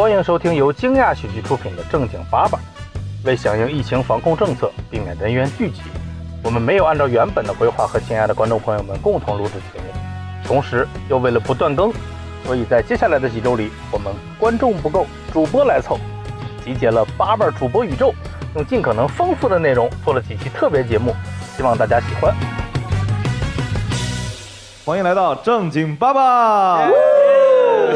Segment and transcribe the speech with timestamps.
[0.00, 2.56] 欢迎收听由惊讶喜剧出品的《正经八百》。
[3.22, 5.82] 为响应疫情防控政策，避免人员聚集，
[6.42, 9.84] 我们没有按照原本的规划和亲爱的观众朋友们共同录制节目。
[10.42, 11.92] 同时，又为了不断更，
[12.46, 15.98] 所以在接下来的几周里，我们观众不够，主播来凑，
[16.64, 18.14] 集结了八瓣主播宇宙，
[18.54, 21.14] 用尽可能丰富的内容做了几期特别节目，
[21.58, 22.34] 希望大家喜欢。
[24.82, 26.88] 欢迎来到正经爸爸。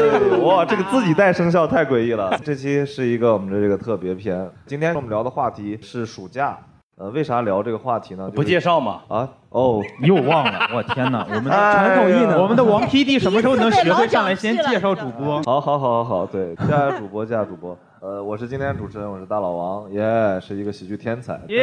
[0.43, 2.37] 哇，这个自己带生肖太诡异了。
[2.43, 4.49] 这期是一个我们的这个特别篇。
[4.65, 6.57] 今天我们聊的话题是暑假。
[6.97, 8.31] 呃，为啥聊这个话题呢？
[8.33, 9.01] 不介绍吗？
[9.09, 11.27] 啊，哦，又忘了，我天哪！
[11.29, 12.41] 我们的传统艺呢？
[12.41, 15.43] 我们的王 PD 什么时候能学会上来先介绍主播？
[15.43, 16.67] 好好好好好，对，介
[16.97, 17.77] 主播，介主播。
[17.99, 21.57] 呃，我是今天主持人，我是大老王，耶，是一个喜剧天才，耶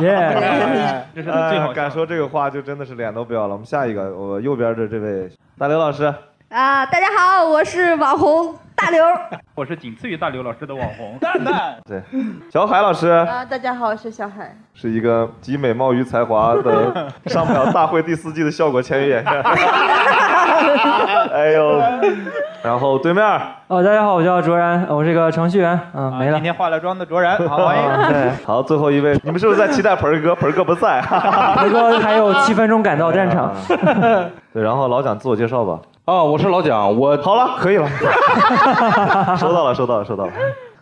[0.00, 1.70] 耶， 这是最好。
[1.74, 3.52] 敢说这个话就真的是脸都不要了。
[3.52, 6.14] 我们下一个，我右边的这位大刘老师。
[6.50, 9.04] 啊，大家好，我是网红大刘，
[9.54, 11.76] 我是仅次于大刘老师的网红蛋蛋。
[11.86, 12.02] 对，
[12.50, 13.08] 小海老师。
[13.08, 19.42] 啊，大家好，我是小海，是一个集美貌与才华的 上不了大会第四季的效果签约演员。
[21.34, 21.82] 哎呦，
[22.62, 23.22] 然后对面。
[23.66, 25.78] 哦，大家好，我叫卓然，我是一个程序员。
[25.92, 26.36] 嗯，没了。
[26.36, 28.08] 今天化了妆的卓然，好欢迎。
[28.08, 30.34] 对，好，最后一位，你们是不是在期待盆儿哥？
[30.34, 31.02] 盆儿哥不在。
[31.02, 33.52] 盆儿哥还有七分钟赶到战场。
[34.54, 35.78] 对，然后老蒋自我介绍吧。
[36.08, 37.86] 哦，我是老蒋，我 好了，可以了，
[39.36, 40.32] 收到了，收到了，收到了。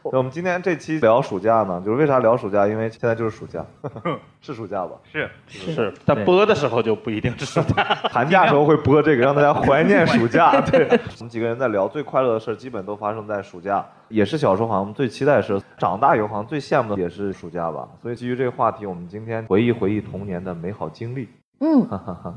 [0.04, 2.64] 我们今天这期聊暑假呢，就是为啥聊暑假？
[2.64, 3.66] 因为现在就是暑假，
[4.40, 4.92] 是暑假吧？
[5.10, 10.60] 是是，但播的时候就不一定是暑假，寒假时候会播这个，让大家怀念暑假。
[10.60, 10.86] 对，
[11.18, 17.88] 我们几个人在聊最快乐的事基本都发生在暑假，也是小时候好像最期待的事，长大以后好像最羡慕的也是暑假吧。
[18.00, 21.28] 所以基于这个话题，我们今天回忆回忆童年的美好经历。
[21.58, 22.34] 嗯，哈哈哈。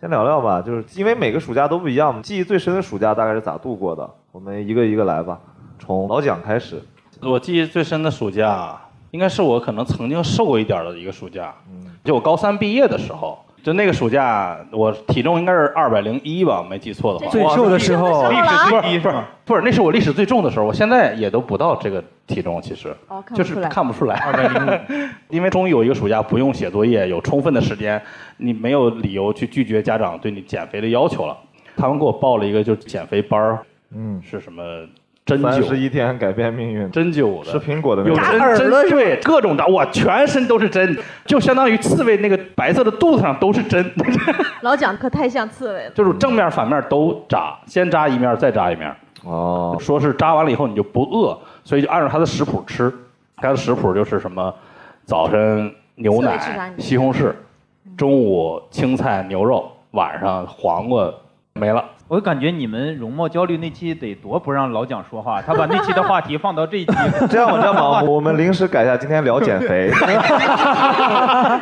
[0.00, 4.08] 先聊聊吧，就是因为每个暑假都不一样，记忆最深的暑假大概是咋度过的？
[4.30, 5.40] 我们一个一个来吧，
[5.80, 6.80] 从老蒋开始。
[7.20, 11.52] 我记忆最深的暑假，应该是我可能曾经瘦过一点的一个暑假，
[12.04, 13.38] 就我高三毕业的时候。
[13.62, 17.30] 就那个暑假，我体重应该是二百零一吧，没记错的话。
[17.30, 19.28] 最瘦的时候，历史最低是吧？
[19.44, 20.66] 不是，那是我历史最重的时候。
[20.66, 22.94] 我现在也都不到这个体重，其实
[23.34, 24.16] 就是看不出来。
[24.16, 28.00] 二百零五， 因为终于有一个暑假不用写作业，有充分的时间，
[28.36, 31.36] 你没有理由去拒绝家长对你减肥的要求了。
[31.76, 33.58] 他们给我报了一个就是减肥班儿，
[33.94, 34.62] 嗯，是什么？
[35.28, 36.90] 针灸，三十一天改变命运。
[36.90, 40.96] 针灸的，吃苹果的，有针针对，各种的，哇，全身都是针，
[41.26, 43.84] 就相当于刺猬那个白色的肚子上都是针。
[44.62, 48.90] 老蒋可太像刺猬了，就是正面反面都扎，先扎一面再扎一面。
[49.24, 52.90] 哦，说是扎完了以后你就不饿，所以就按照他的食谱吃。
[53.36, 54.52] 他的食谱就是什么，
[55.04, 57.32] 早晨牛奶、西红柿，
[57.96, 61.12] 中午青菜牛肉，晚上黄瓜，
[61.52, 61.84] 没了。
[62.08, 66.92] 我感觉你们容貌焦虑那期得多不让老蒋说话，他把那期的话题放到这一期。
[67.28, 69.90] 这样，我这样吧，我们临时改一下，今天聊减肥。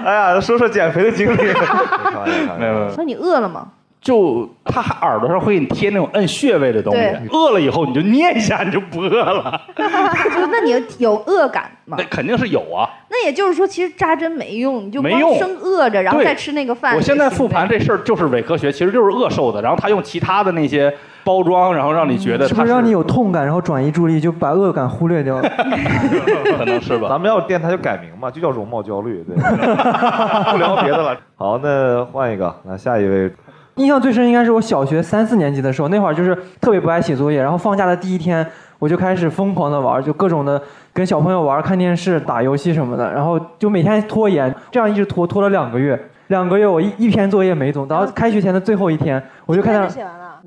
[0.05, 1.37] 哎呀，说说减肥的经历。
[2.59, 2.95] 没有没有。
[2.97, 3.67] 那你饿了吗？
[4.07, 7.01] 就他耳朵上会给你贴那种摁穴位的东西，
[7.33, 9.61] 饿了以后你就捏一下，你就不饿了。
[9.77, 11.97] 就那你有饿感吗？
[11.99, 12.89] 那肯定是有啊。
[13.09, 16.95] 那也就是说，其实扎针没用，你就没用，生饿着，然后再吃那个饭。
[16.95, 19.61] 我现在复盘这事儿就是伪科学，其实就是饿瘦的。
[19.61, 25.43] 然后他用其他的那些包装，然后让你觉得是不是让你有痛感，然后转移注意力，就把饿感忽略掉了。
[26.57, 27.09] 可能是吧。
[27.09, 29.35] 咱们要电台就改名嘛，就叫容貌焦虑，对。
[30.53, 31.17] 不聊别的了。
[31.35, 33.29] 好，那换一个，那下一位。
[33.77, 38.47] 印象最深应该是我小学三四年级的时候，那会儿就是特别不爱写作业，然后放假的第一天
[38.79, 40.61] 我就开始疯狂的玩，就各种的
[40.95, 45.99] 跟小朋友玩、看电视、打游戏什么的，然后就每天拖延，这样一直拖拖了两个月，
[46.29, 49.87] 两个月我一一篇作业没做，然后开学前的最后一天我就看到。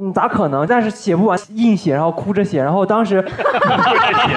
[0.01, 0.65] 嗯，咋可能？
[0.65, 2.63] 但是写不完，硬写，然后哭着写。
[2.63, 3.21] 然后当时，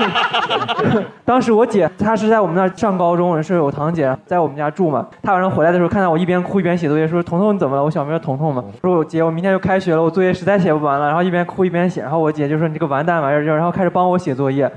[1.24, 5.06] 当时我姐她是在我们那儿上高中，是我堂姐在我们家住嘛。
[5.22, 8.64] 她晚上回来的时候，看到我一边哭一边写作业，说：“彤彤你怎么了？”我小名叫彤彤嘛。
[8.80, 12.02] 说：“我姐，我明天就开学了，我作业实在写不完了。”然后一边哭一边写。
[12.02, 14.68] 然后我姐就说：“你这个完蛋玩意儿！”然后开始帮我写作业，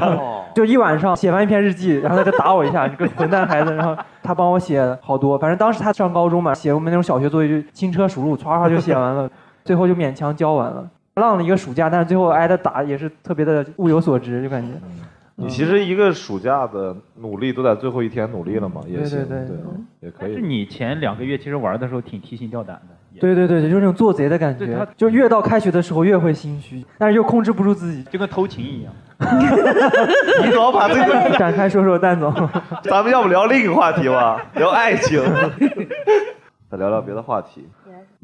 [0.56, 9.28] 就一晚上写完一篇日记，然后她就打我一下：“你个混蛋孩子！”然后她帮我写好多，反正当时她上高中嘛，写我们那种小学作业就轻车熟路，唰唰就写完了。
[9.64, 14.72] 最后就勉强交完了，浪了一个暑假，但是最后挨的打也是特别的物有所值，就感觉。
[15.36, 19.56] 你其实一个暑假的努力都在最后一天努力了嘛，也行，对对，
[20.00, 20.34] 也可以。
[20.34, 22.96] 是你前两个月其实玩的时候挺提心吊胆的。
[23.18, 24.86] 对对对就是那种做贼的感觉。
[24.96, 28.92] 就越到开学的时候越会心虚，但是又控制不住自己，就跟偷情一样。
[30.44, 32.32] 你怎么把这个 展开说说，蛋总？
[32.84, 35.22] 咱们要不聊另一个话题吧，聊爱情。
[36.70, 37.66] 再聊聊别的话题。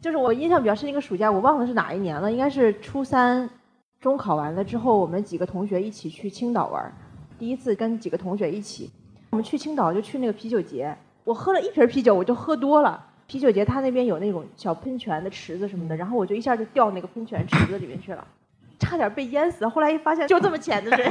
[0.02, 3.48] 就是我印象比较深一个暑假，我忘了是哪一年了，应该是初三，
[3.98, 6.92] 中考完了之后，我们几个同学一起去青岛玩，
[7.38, 8.90] 第一次跟几个同学一起，
[9.30, 13.04] 我们去青岛就去那个啤酒节，我喝了一瓶啤酒我就喝多了。
[13.26, 18.24] 啤酒节他那边有那种小喷泉的池子什么的，然后我就一下就掉那个喷泉池子里面去了。
[18.78, 21.04] 差点被淹死，后来一发现就这么浅的水。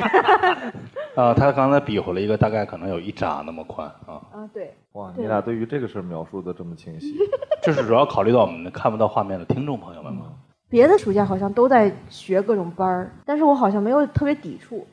[1.15, 4.21] 啊，他刚才比划了一个大概可能有一拃那么宽啊。
[4.31, 4.73] 啊，对。
[4.93, 7.17] 哇，你俩对于这个事儿描述的这么清晰，
[7.63, 10.25] 就是主要考虑到我们看不到画面的听众朋友们吗？
[10.69, 14.85] 别的暑假好像都在学各种班儿，但是我好像没有特别抵触，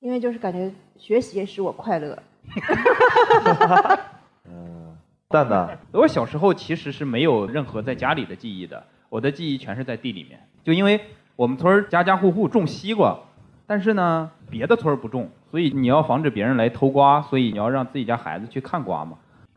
[0.00, 2.18] 因为就是感觉学习使我快乐。
[4.44, 4.96] 嗯，
[5.28, 11.00] 蛋蛋，我小时候其实是没有任何在家里的记忆的，我的记忆全是在地里面，就因为。
[11.42, 13.18] 我们村家家户户种西瓜，
[13.66, 19.16] 但是呢，别的村不种，所以你要防止别人来偷瓜，所以你要让自己家孩子去看瓜嘛。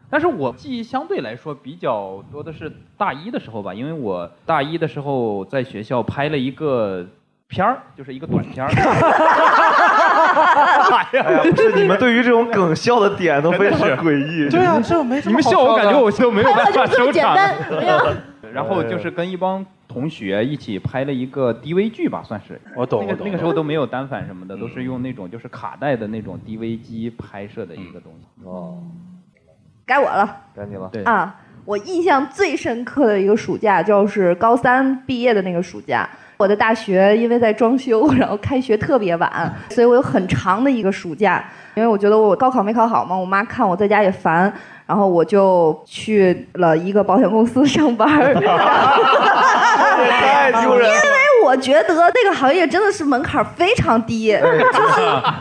[0.10, 7.06] 但是我记忆相对来说比较多的是大一的时候吧，因为我大一的时候在学校拍了一个
[7.50, 8.72] 片儿，就是一个短片儿。
[11.22, 14.50] 哎呀，不是你们对于这种梗笑的点都非常诡异。
[14.50, 17.38] 对啊，这没什么你们笑，我感觉我就没有办法收场。
[18.52, 19.64] 然后就是跟一帮。
[19.95, 23.06] 同学一起拍了一个 DV 剧吧，算是我懂。
[23.07, 28.45] 那个那个时候都没有单反什么的，都是用那种就是卡带的那种 DV 机拍摄的一个东西。
[28.45, 28.83] 哦，
[29.86, 30.89] 该我了，该你了。
[30.92, 36.09] 对啊，我印象最深刻的一个暑假就是高三毕业的那个暑假。
[36.38, 41.44] 我的大学因为在装修， 然后开学特别晚，所以我有很长的一个暑假。
[41.76, 44.52] 因为我觉得我高考没考好嘛，我妈看我在家也烦。
[44.88, 48.36] 然后我就去了一个保险公司上班儿，
[50.08, 50.92] 太丢人。
[51.56, 54.60] 我觉得那个行业真的是门槛非常低， 就是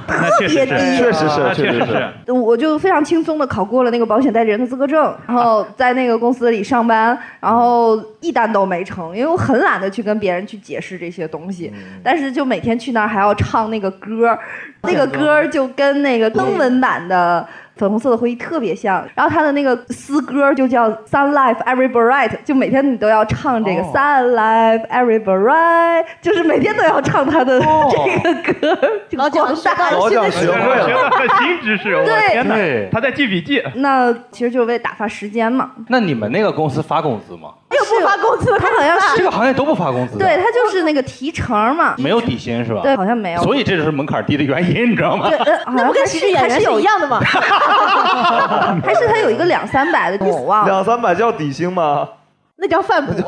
[0.06, 2.32] 特别低，确实是，确实是。
[2.32, 11.72] 我就非常轻松的考过了那个保险代理人的资格证，然后在那个公司里上班，然后一单都没成，因为我很懒得去跟别人去解释这些东西，
[12.04, 14.38] 但是就每天去那儿还要唱那个歌，
[14.82, 17.44] 那个歌就跟那个英文版的。
[17.76, 27.58] 粉红色的回忆特别像，然后他的那个诗歌就叫 Sun Life Every Bright，就每天你都要唱这个 Sun Life Every Bright，就是每天都要唱他的
[27.90, 28.78] 这个歌。
[29.12, 31.10] 老蒋学老蒋学会了，学了
[31.40, 32.54] 新知识，我天哪！
[32.92, 33.62] 他在记笔记。
[33.74, 35.72] 那其实就是为打发时间嘛。
[35.88, 37.50] 那你们那个公司发工资吗？
[37.74, 40.18] 又不发工资，他好像是这个行业都不发工资。
[40.18, 42.80] 对他就是那个提成嘛，没有底薪是吧？
[42.82, 43.42] 对，好像没有。
[43.42, 45.28] 所以这就是门槛低的原因，你知道吗？
[45.28, 47.20] 对，那不跟喜剧演员是一样的吗？
[48.84, 50.68] 还是他有一个两三百的，我忘了。
[50.72, 52.08] 两三百叫底薪吗？
[52.56, 53.12] 那叫饭补。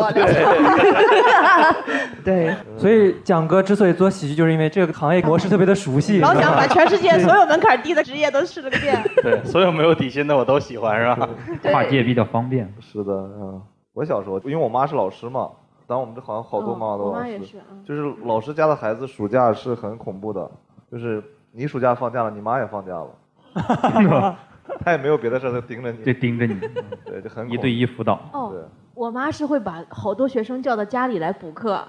[2.25, 6.21] 对，所以蒋哥之所以做喜剧，就是因为这个行业模式特别的熟悉。
[6.21, 9.03] 老蒋把全世界所有门槛低的职业都试了个遍。
[9.23, 11.29] 对，所有没有底薪的我都喜欢，是吧？
[11.65, 12.73] 跨界比较方便。
[12.81, 13.61] 是的，嗯。
[13.97, 15.49] 我小时候，因为我妈是老师嘛，
[15.87, 17.41] 当然我们这好像好多妈妈都老师，
[17.83, 20.51] 就是老师家的孩子暑假是很恐怖的，
[20.93, 23.09] 就是你暑假放假了，你妈也放假了，
[24.85, 26.61] 她也没有别的事儿，盯着你，就盯着你，
[27.07, 28.21] 对，就很 一对一辅导。
[28.35, 28.53] 哦，
[28.93, 31.83] 我妈是会把好多学生叫到家里来补课，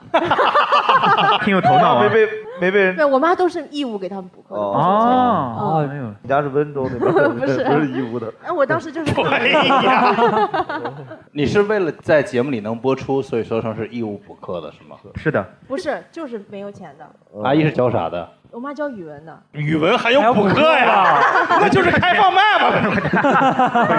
[1.44, 2.25] 挺有头脑，没被
[2.62, 2.95] 没被人。
[2.95, 4.62] 对我妈都是义务给他们补课的。
[4.62, 8.33] 哦，没有，你家是温州那边， 不是不是义务的。
[8.44, 9.13] 哎，我当时就是。
[11.31, 14.95] 你是为了在节目里能播出，所以说成是义务补课的是吗？
[15.15, 15.45] 是的。
[15.68, 17.06] 不是，就是没有钱的。
[17.44, 18.27] 阿姨是教啥的？
[18.50, 19.38] 我妈教语文的。
[19.51, 21.19] 语文还有补课呀？
[21.59, 22.69] 那就是开放麦嘛。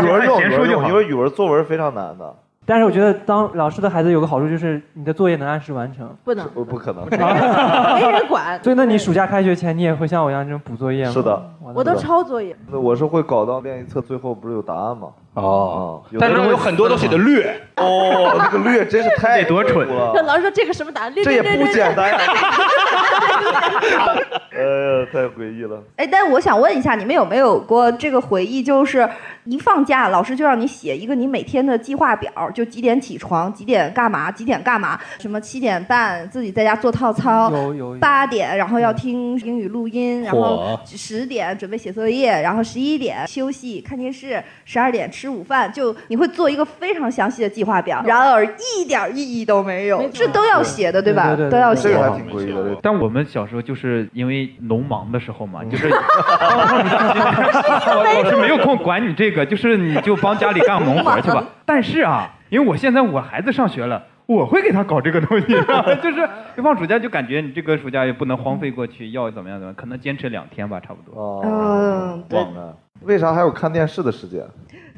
[0.02, 2.34] 语文用，语文用，因为语文作文非常难的。
[2.68, 6.06] 但是我觉得当老师的孩子有个好处就是你的作业能按时完成。
[6.22, 8.62] 不能，不不可能，没人管。
[8.62, 11.10] 所以那你暑假开学前你也会像我一样这种补作业吗？
[11.10, 12.54] 是的，我都抄作业。
[12.70, 15.08] 那我是会搞到练习册最后不是有答案吗？
[15.34, 17.60] 哦，但是有很多都写的略。
[17.76, 20.12] 哦，这个略真是太多蠢了。
[20.22, 21.12] 老师说这个什么答案？
[21.14, 22.18] 这也不简单呀。
[24.50, 25.80] 哎呀，太诡异了。
[25.94, 28.60] 哎，但我想问一下，你们有没有过这个回忆？
[28.60, 29.08] 就是
[29.44, 34.98] 一放假，老师就让你写一个你每天的计划表，就几点起床，几点干嘛，几点干嘛？
[35.20, 37.94] 什么七点半自己在家做套操，有有。
[38.00, 45.70] 八点然后要听英语录音，然后十点准备写作业，然后十一点休息看电视，十二点吃午饭。
[45.72, 50.02] 就你会做一个非常详细的计划表，然而一点意义都没有。
[50.12, 51.36] 这都要写的，对吧？
[51.50, 51.88] 都要写。
[51.90, 52.76] 这个还挺诡异的。
[52.82, 55.88] 但我们小时候就是因为农忙的时候嘛， 就是
[58.08, 61.44] 我是没有空管你这个，就是你就帮家里干农活去吧。
[61.64, 65.46] 但是啊，因为我现在我孩子上学了，我会给他搞这个东西，
[66.02, 71.40] 就是一放暑假就感觉你这个暑假也不能荒废过去，要怎么样怎么样，可能坚持两天吧，差不多。
[71.46, 72.38] 嗯，对。
[73.02, 74.44] 为啥还有看电视的时间？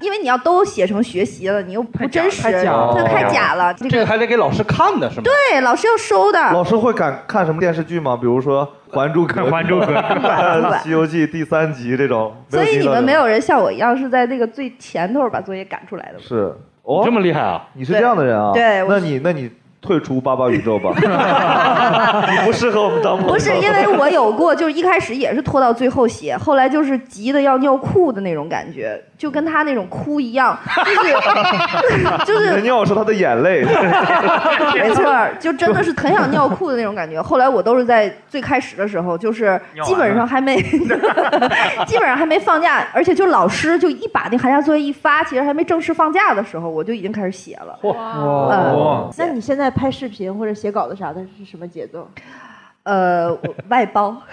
[0.00, 3.72] 因为你要都写成学习了，你又不真实，太假了这太假了。
[3.74, 5.22] 这个还得给老师看的是吗？
[5.22, 6.38] 对，老师要收的。
[6.52, 8.16] 老师会敢看什么电视剧吗？
[8.16, 8.66] 比如说
[8.98, 9.92] 《还珠格格》《还珠格格》
[10.82, 12.34] 《西游记》第三集这种。
[12.48, 16.18] 所以你们没有人像我一样是在那个最前头把作业赶出来的吗？
[16.26, 16.52] 是，
[16.90, 17.68] 哦，这么厉害啊！
[17.74, 18.52] 你是这样的人啊？
[18.52, 19.48] 对，那你那你。
[19.80, 20.92] 退出八八宇宙吧，
[22.30, 23.32] 你不适合我们当朋友。
[23.32, 31.14] 不是因为我有过，就是一开始也是拖到最后写，后来就是急的要尿裤的那种感觉，就跟他那种哭一样，就是
[32.26, 32.60] 就是。
[32.60, 33.64] 尿是他的眼泪。
[34.74, 35.02] 没错，
[35.40, 37.20] 就真的是很想尿裤的那种感觉。
[37.22, 40.60] 后来我都是在最开始的时候，就是基本上还没，
[41.86, 47.78] 基本上还没放假，而且就老师就一把那寒假作业一发，其实还没正式放假的时候，我就已经开始写了。
[47.88, 49.08] 哇！
[49.16, 49.69] 那你现在？
[49.70, 52.08] 拍视频或者写稿子啥的是什么节奏？
[52.82, 53.36] 呃，
[53.68, 54.16] 外包，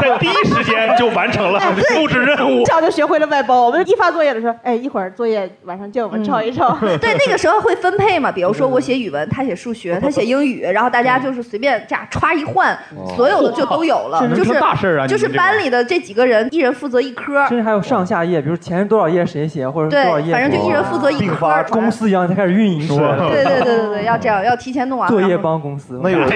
[0.00, 1.58] 在第一时间就完成了
[1.96, 3.66] 布置任务，这样就学会了外包。
[3.66, 6.78] 我们一发作业的时候，哎，一会儿作业晚上叫我们抄一抄。
[7.02, 12.78] 对，那个时候会分配嘛，比如说我写语文，他写数学， 他写英语，然后大家就是随便这样歘一换，
[13.16, 22.86] 所有的就都有了，就是大事啊，就是班里的这几个人，一人负责一科，甚至还有上下页，比如前多少页谁写，或者多少页，反正就一人负责一科，公司一样才开始运营。
[22.86, 25.10] 对对对对对，要这样，要提前弄完。
[25.10, 26.27] 作业帮公司，那有。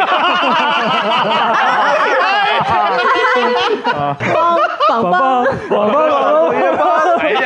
[3.84, 4.16] 啊！
[4.88, 5.92] 棒棒棒棒棒
[6.76, 6.82] 棒！
[7.18, 7.40] 哎呀，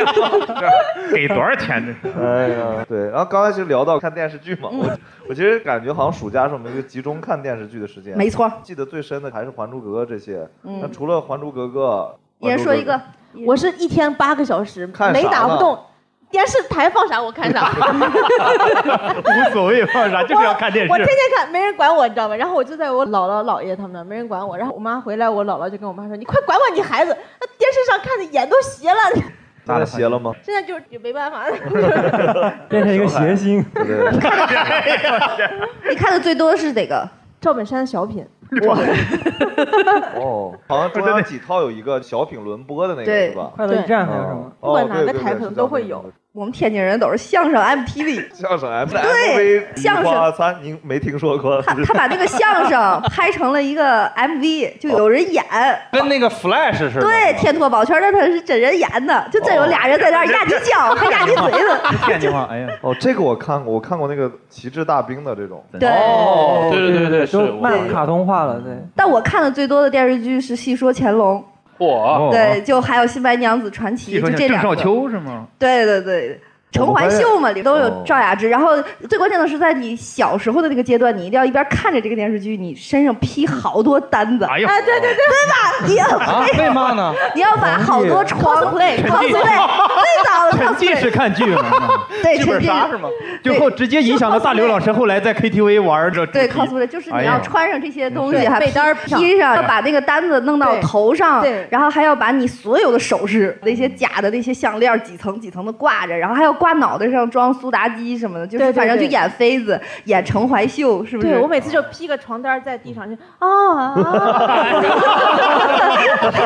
[1.13, 2.15] 给多少钱这是？
[2.19, 3.09] 哎呀，对。
[3.09, 4.89] 然后刚才其实聊到看电视剧嘛，我
[5.29, 8.17] 我其实感觉好像暑假是我们一个集中看电视剧的时间。
[8.17, 8.51] 没错。
[8.63, 10.47] 记得最深的还是《还珠格格》这些。
[10.61, 12.99] 那除了《还珠格格》，一人说一个。
[13.45, 15.77] 我是一天八个小时，没打不动。
[16.29, 17.71] 电视台放啥我看啥，
[19.23, 20.91] 无所谓放啥，就是要看电视。
[20.91, 22.35] 我天天看，没人管我，你知道吗？
[22.35, 24.57] 然后我就在我姥姥姥爷他们那，没人管我。
[24.57, 28.97] 然后我妈回来，我姥姥就跟我妈说：“你快管管你孩子，那电视上看的眼都斜了。”
[29.65, 30.33] 咋斜了吗？
[30.43, 31.43] 现在就是也没办法，
[32.69, 33.59] 变成一个谐星。
[35.89, 37.09] 你看的最多是哪个？
[37.39, 38.25] 赵本山的小品。
[38.67, 38.77] 哇！
[40.15, 43.51] 哦， 好像中央几套有一个小品轮播的那个是吧？
[43.55, 44.51] 快乐驿站还有什么？
[44.59, 46.03] 不管哪个台可能都会有。
[46.37, 51.59] 我们天津人都是相声 MTV，相声 MTV，对，相声餐您没听说过？
[51.63, 55.43] 他他把那个相声拍成了一个 MV，就有人演，
[55.91, 57.01] 跟那个 Flash 似的。
[57.01, 61.97] 对，天托宝圈那他是真人演的，就真有俩人在那压你脚， 还压你嘴子。
[62.05, 65.65] 天津话，哎呀，哦，这个我看过，我看过那个旗帜大兵的这种。
[65.71, 65.89] 对，
[66.69, 68.77] 对对对对，是慢卡通化了，对。
[68.95, 71.39] 但我看的最多的电视剧是《戏说乾隆》。
[71.77, 72.31] 嚯！
[72.31, 74.69] 对，就还有《新白娘子传奇》，就这两个。
[74.69, 75.47] 郑少秋是吗？
[75.59, 76.41] 对对对。
[76.69, 78.49] 陈怀秀嘛，里都有赵雅芝。
[78.49, 78.71] 然后
[79.09, 84.45] 最关键的是，在你小时候的那个阶段，你一定要一边看着这个电视剧，你身上披好多单子。
[84.45, 85.87] 哎呀，对对对，对吧？
[85.87, 87.13] 你要为嘛呢？
[87.33, 91.63] 你要把好多床累 床累最早的沉浸式看剧嘛？
[92.21, 93.09] 对，剧本杀是吗？
[93.41, 96.27] 最后直接影响了大刘老师后来在 KTV 玩的。
[96.27, 107.27] 对，cosplay 就是你要穿上这些东西，还被单披上，要把那个单子弄到头上，然后还要把你所有的首饰那些假的那些项链几层几层的挂着，然后还要挂脑袋上。
[107.29, 111.27] 装苏妲己什么的，就是反正就演妃子，演陈怀秀，是不是？
[111.27, 113.93] 对我每次就披个床单在地上就 啊，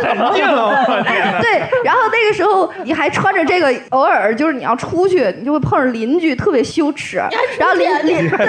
[0.01, 0.83] 沉浸了，
[1.39, 7.17] 对，然后那个时候你还穿着这个，偶尔就是你要出去，你就会碰上邻居，特别羞耻。
[7.57, 8.45] 然后邻邻对，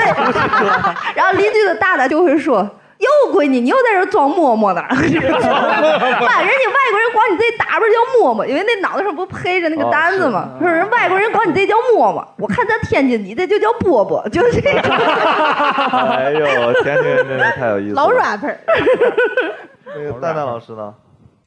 [1.14, 2.68] 然后邻居的大大就会说。
[3.02, 4.80] 哟，闺女，你又在这装嬷嬷呢？
[4.88, 10.50] 妈，人家外国人管你这打扮叫嬷嬷，因为那脑袋上不配着那个单子吗？
[10.60, 14.80] 说人外国人管你这叫嬷嬷，我看咱天津你这就叫波波， 就是这个。
[14.80, 18.02] 哎呦，天津人真是太有意思了。
[18.02, 18.56] 老 rapper。
[19.96, 20.94] 那个蛋蛋老师呢？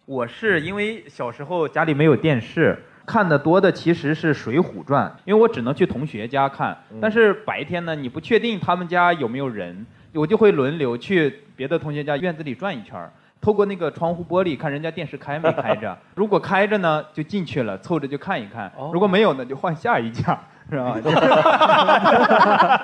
[0.05, 9.85] 我是因为小时候家里没有电视，看的多的其实是《水浒传》，因为我只能去同学家看，但是白天呢，你不确定他们家有没有人。
[10.15, 12.97] 我就会轮流去别的同学家院子里转一圈
[13.41, 15.95] 透过那个窗户玻璃看人家电视开没开着。
[16.15, 20.97] 如果开着呢，就进去了，凑着就看一看；如果没有呢，就换下一家，是吧？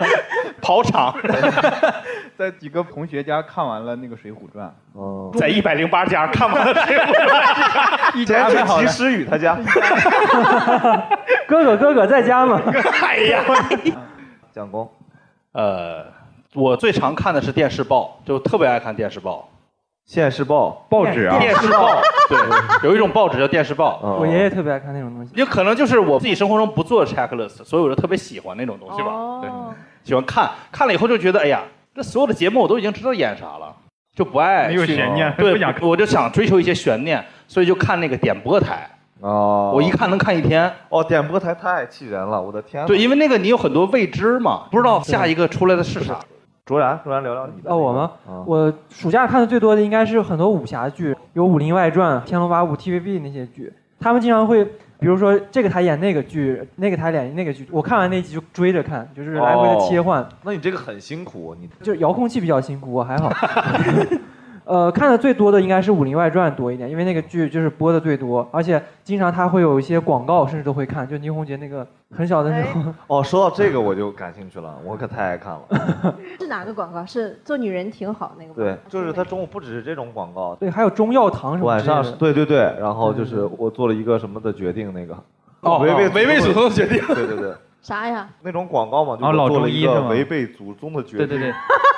[0.62, 1.16] 跑场，
[2.38, 4.68] 在几个同学家看完了那个《水浒传》。
[4.94, 7.42] 哦，在一百零八家看完了《水浒传》，
[8.18, 9.58] 一家是齐诗雨他家。
[11.48, 12.62] 哥哥哥哥在家吗？
[13.02, 13.44] 哎呀，
[14.52, 14.88] 蒋工，
[15.54, 16.21] 呃。
[16.54, 19.48] 我最常看的是电视报，就特别爱看电视报，
[20.06, 24.00] 现世报报纸啊，电视报， 对，有一种报纸叫电视报。
[24.20, 25.32] 我爷爷特别爱看那种东西。
[25.34, 29.40] 也可能就是我自己生活中不做 checklist，所以我就特别喜欢那种东西吧。
[29.42, 29.50] 对，
[30.04, 31.64] 喜欢看，看了以后就觉得，哎呀，
[31.96, 33.74] 这所有的节目我都已经知道演啥了。
[34.14, 38.86] 就不爱没有悬念对不想，我就想追求一些悬念，所以就看那个点播台。
[39.22, 40.70] 哦，我一看能看一天。
[40.90, 42.86] 哦，点播台太气人了，我的天！
[42.86, 46.20] 对，因为那个你有很多未知嘛，不知道下一个出来的是啥。
[46.66, 47.72] 卓然，卓然聊聊你的。
[47.72, 48.12] 哦，我吗？
[48.28, 54.64] 啊我暑假看的最多的应该是很多武侠剧，有《武林外传》《天龙八部》TVB 那些剧，他们经常会，
[55.00, 60.22] 比如说这个台演那个剧，那个台演那个剧，我看完那集就追着看，就是来回的切换。
[60.22, 63.32] 哦那你这个很辛苦，你就遥控器比较辛苦，我还好。
[64.72, 71.06] 呃，看的最多的应该是《武林外传》多一点，因为那个剧就是播的最多，而且经常它会有一些广告，甚至都会看。
[71.06, 71.86] 就倪虹洁那个
[72.16, 76.16] 很小的时候，哦，说到这个我就感兴趣了，我可太爱看了。
[76.40, 77.06] 是哪个广告？
[77.06, 78.56] 是做女人挺好那个吗？
[78.56, 85.14] 对，就是他中午不只是这种广告，对，还有中药堂什么之类的晚上是对对对，然后就是我做了一个什么的决定，那个
[85.60, 88.30] 哦违背违背祖宗的决定对对对，啥呀？
[88.42, 91.28] 那种广告嘛，就做了一个违背祖宗的决定。
[91.28, 91.54] 对对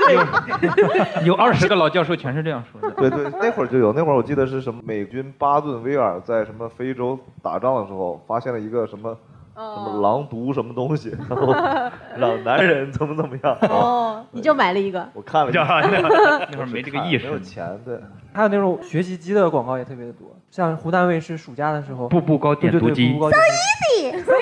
[0.07, 0.15] 对，
[1.27, 2.95] 有有二十个老教授全是这样说的。
[2.95, 9.15] 对对，那会儿就有，那会儿我记得是什么美军巴顿威尔在什么非洲打仗的时候，发现了一个什么
[9.55, 11.53] 什么狼毒什么东西， 然后
[12.17, 13.57] 让男人怎么怎么样。
[13.69, 15.07] 哦，你就买了一个。
[15.13, 15.63] 我看了一 那，
[16.57, 17.99] 会儿没这个意识没有，钱，对。
[18.33, 23.41] 还有那种学习机的广告也特别的多，像湖南卫视暑假的时候，步步高点读机步步高点
[24.13, 24.35] 读机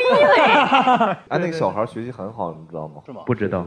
[1.30, 2.96] 哎，那个小孩学习很好，你知道吗？
[3.06, 3.22] 是吗？
[3.26, 3.66] 不知道。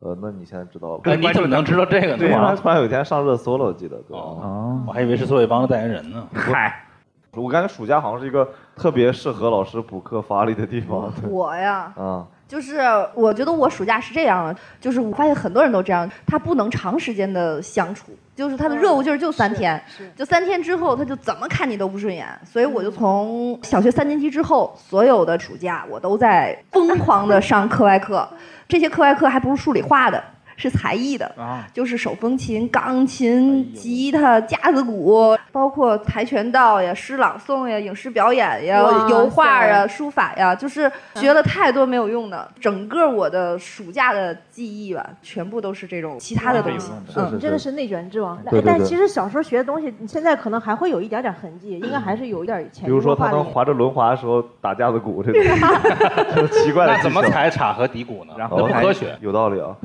[0.00, 1.00] 呃，那你现在知道了。
[1.04, 2.56] 哎，你怎么能知道这个对，突然？
[2.56, 3.98] 突然有一天上热搜了，我记得。
[3.98, 4.18] 对。
[4.18, 6.26] 哦，哦，我还以为是作为帮的代言人呢。
[6.34, 6.84] 嗨，
[7.30, 11.12] 我感觉暑假好像是一个特别适合老师补课发力的地方。
[11.30, 12.78] 我呀，啊，就是
[13.14, 28.28] 我觉得我暑假是这样的，就是我发现很多人都这样，他不能长时间的相处，就是他的热乎劲儿就三天，是就三天之后他就怎么看你都不顺眼，所以我就从小学三年级之后，所有的暑假我都在疯狂的上课外课，
[28.68, 30.22] 这些课外课还不是数理化的。
[30.56, 42.48] 是才艺的，啊，就是手风琴、钢琴、吉他、架子鼓，包括跆拳道呀、诗朗诵呀、影视表演呀、油画呀、书法呀，就是学了太多没有用的。
[42.60, 46.90] 整个我的暑假的记忆吧，全部都是这种其他的东西。
[47.12, 48.36] 是嗯，你真的是内卷之王。
[48.44, 55.42] 对对对但其实小时候学的东西，你现在可能还会有一点点痕迹，应该还是有一点潜移比如说他滑着轮滑的时候打架子鼓这种，
[56.34, 58.34] 这 种奇怪的那怎么踩镲和底鼓呢？
[58.38, 59.16] 然后那不科学。
[59.20, 59.76] 有道理啊。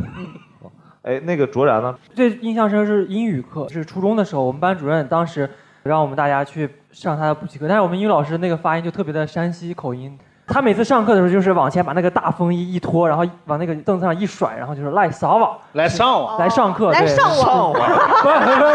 [1.04, 1.96] 哎，那个卓然呢？
[2.14, 5.50] 最印象深刻是英语课，是初中的时候，我们班主任当时
[5.84, 10.16] 让我们大家去上他的补习课，但是我们英语老师那个发音就特别的山西口音。
[10.48, 18.68] 他每次上课的时候，就是往前把那个大风衣一脱，然后往那个凳子上一甩，然后就是来扫网，来上网，来上课，对来上网，不不不不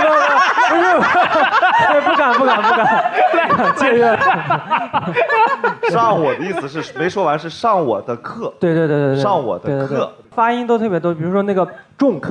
[0.72, 0.80] 不
[1.92, 4.18] 不不敢不敢不敢，这个
[5.90, 8.52] 上我的意思是没说完，是上我的课。
[8.58, 11.66] 对对对对对，上我的课发音都特别多，比如说那个
[11.98, 12.22] drunk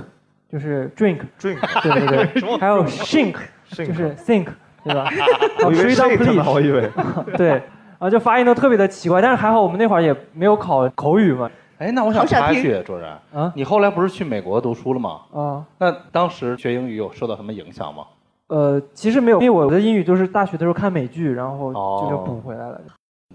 [0.52, 3.36] 就是 drink，drink，对对对， 还有 think
[3.72, 4.46] 就是 think，
[4.84, 5.10] 对吧？
[5.66, 6.90] 我以为 shake 呢，我以为。
[7.36, 7.62] 对，
[7.98, 13.52] 啊就发音都特别的奇怪，但是还好我们那会儿也没有考口语嘛，哎，那我想插一句，卓然，啊？
[13.56, 15.22] 你后来不是去美国读书了吗？
[15.34, 15.66] 啊。
[15.80, 18.04] 那当时学英语有受到什么影响吗？
[18.48, 22.02] 呃，其实没有，因为我的英语就是大学的时候看美剧，然后哦。
[22.04, 22.80] 就就补回来了。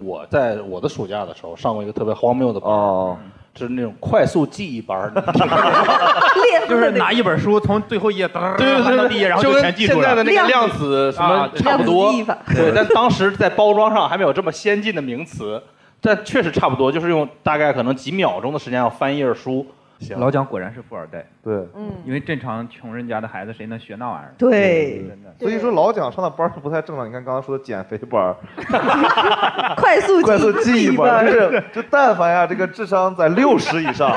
[0.03, 3.19] 我在我的暑假的时候上过一个特别荒谬的班，哦，
[3.55, 5.57] 就是那种快速记忆班儿，你知道吗
[6.51, 10.07] 列就是拿一本书从最后一页噔翻到第一页，然后就跟全记住了。
[10.07, 12.13] 现在的那个量子什么啊差不多。
[12.55, 15.61] 对，但当时在包装上还没有这么先进的名词，
[16.01, 19.67] 但确实差不多，就是用大概可能几秒钟的时间要翻一页书。
[20.01, 24.35] 行，老蒋果然是富二代，对，嗯，因为正常穷人家的孩子谁能学那玩意儿？
[24.37, 25.33] 对，真的。
[25.39, 27.07] 所以说老蒋上的班儿是不太正常。
[27.07, 28.37] 你看刚刚说的减肥班儿、
[29.77, 34.11] 快 速快速记忆班就是就但凡呀这个智商在六十以上，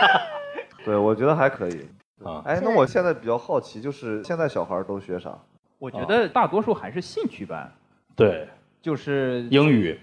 [0.84, 1.88] 对我觉得还可以。
[2.24, 5.30] 啊，哎，那我现在比较好奇，就是现在小孩都学啥？
[5.78, 7.70] 我觉得大多数还是兴趣班，
[8.16, 8.48] 对，
[8.80, 9.98] 就是英语，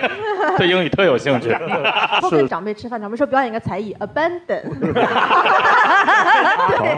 [0.58, 1.54] 对英语特有兴趣。
[2.20, 4.62] 后跟长辈吃饭，长辈说表演一个才艺，abandon。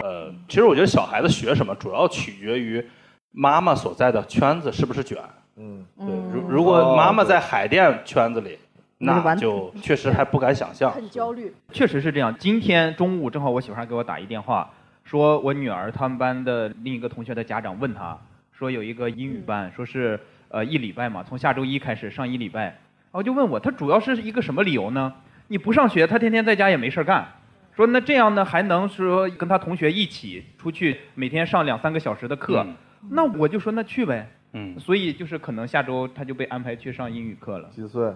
[0.03, 2.83] 呃，其实我觉得小孩子学什么，主要取决于
[3.31, 5.17] 妈妈所在的圈子是不是卷。
[5.57, 8.57] 嗯，对，如如果妈妈在海淀圈子里，
[8.97, 10.91] 那那就确实还不敢想象。
[10.91, 11.53] 很焦虑。
[11.71, 12.35] 确实是这样。
[12.39, 14.69] 今天中午正好我媳妇儿给我打一电话，
[15.03, 18.17] 说我女儿他们班的另一个同学的家长问她，
[18.51, 20.19] 说有一个英语班，说是
[20.51, 22.63] 呃一礼拜嘛，从下周一开始上一礼拜。
[22.63, 25.13] 然后就问我，他主要是一个什么理由呢？
[25.47, 27.27] 你不上学，他天天在家也没事儿干。
[27.75, 32.63] 说那这样呢，还能说跟他同学一起出去，每天上两三个小时的课。
[32.67, 32.75] 嗯
[33.09, 34.29] 那我就说那去呗。
[34.53, 37.67] 嗯，所以就是可能下周他就被安排去上英语课了。
[37.69, 38.13] 几岁？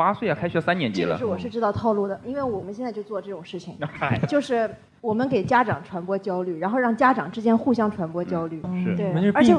[0.00, 1.18] 八岁啊，开学三年级了。
[1.18, 3.76] 是我是知道套路的，因为我们现在就做这种事情，
[4.26, 4.68] 就是
[5.02, 8.62] 我们给家长传播焦虑，然后让家长之间互相传播焦虑。
[8.82, 9.54] 是，对，而且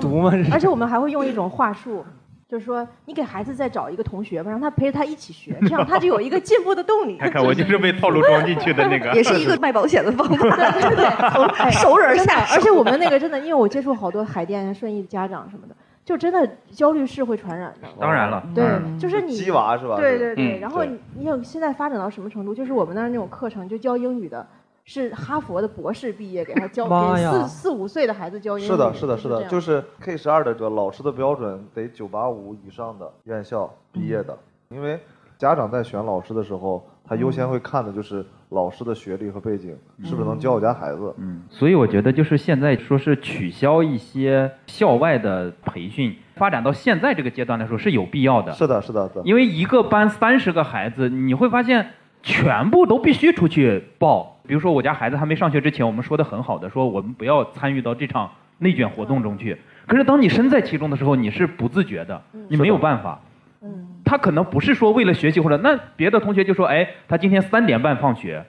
[0.52, 2.04] 而且我们还会用一种话术。
[2.50, 7.16] 就是说，你给孩子再找一个同学吧，让他陪着他一起学，这样他就有一个进步的动力。
[7.18, 9.10] 看看，我就是被套路装进去的那个。
[9.16, 12.46] 也是一个卖保险的方法， 对对对，熟人下。
[12.54, 15.74] 而且我们那个真的，因为我接触好多海淀、顺义的家长什么的，
[16.12, 17.88] 就真的焦虑是会传染的。
[17.98, 18.66] 当然了，对，
[19.00, 19.96] 就是你鸡娃是吧？
[19.96, 20.60] 对对对。
[20.60, 22.54] 然后你有现在发展到什么程度？
[22.54, 24.46] 就是我们那儿那种课程，就教英语的。
[24.84, 28.68] 是哈佛的博士毕业，给他教给四四五岁的孩子教英语。
[28.68, 34.36] 是的，是的，是的，就是 K 十二的这个老师的标准得九八五以上的院校毕业的，
[34.70, 35.00] 因为
[35.38, 41.14] 家长在选老师的时候，他优先会看的就是老师的学历和背景是不是能教我家孩子。
[41.18, 48.52] 嗯，所以我觉得就是现在说是取消一些校外的培训，发展到现在这个阶段来说是有必要的。
[48.54, 49.22] 是的，是的，的。
[49.24, 54.38] 因为一个班三十个孩子，你会发现全部都必须出去报。
[54.46, 59.58] 比如说，我家孩子还没上学之前，我们说的很好的，说我们不要参与到这场内卷活动中去。
[59.88, 63.22] 可是当你身在其中的时候，你是不自觉的，你没有办法。
[63.62, 68.44] 嗯，他可能不是说为了学习或者那别的同学就说，哎，他今天三点半放学，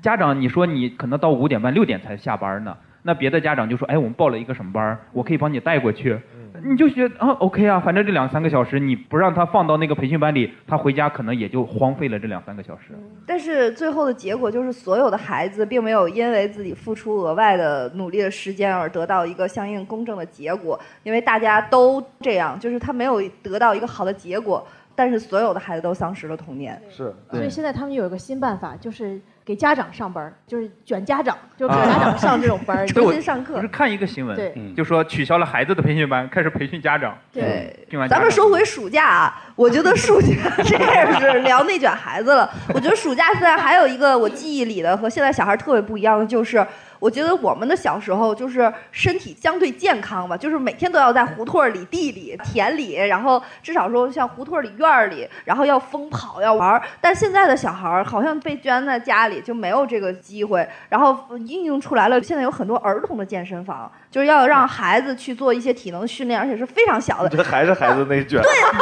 [0.00, 6.16] 家长你说你可能到五点半六点才下班呢，那别的家长就说，哎，我们报了一个什么班，我可以帮你带过去。
[6.64, 12.92] 你就觉得啊，OK 啊，反正这两三个小时你不让他放到那个培训班里，他回家可能也就荒废了这两三个小时。
[13.26, 24.66] 但是最后的结果就是，所有的孩子并没有因为自己付出额外的努力的时间而得到一个相应公正的结果，因为大家都这样，就是他没有得到一个好的结果，
[24.98, 26.82] 但是所有的孩子都丧失了童年。
[26.90, 29.20] 是，所以现在他们有一个新办法，就是。
[29.48, 33.54] 给家长上班就是卷家长，就给家长上这种班 重新上课。
[33.54, 37.16] 不是看一个新闻，对，就说取消了孩子的培训班，开始培训家长。
[37.32, 37.74] 对，
[38.10, 42.50] 咱们说回暑假啊，我觉得暑假 这也是聊内卷孩子了。
[42.74, 46.58] 我觉得暑假现在还有一个我记忆里的和现在小孩特别不一样的就是。
[46.98, 56.80] 我觉得我们的小时候就是身体相对健康吧，就是每天都要在胡同里、地里、田里，然后至少说像胡同里、院里，然后要疯跑、要玩。
[57.00, 60.66] 但现在的小孩儿好像被圈在家里，就没有这个机会。
[60.88, 67.28] 然后应用出来了，现在有很多儿童的健身房，就是要让孩子去做一些体能训练，而且是非常小的。
[67.28, 68.40] 这还是孩子内卷。
[68.42, 68.50] 对，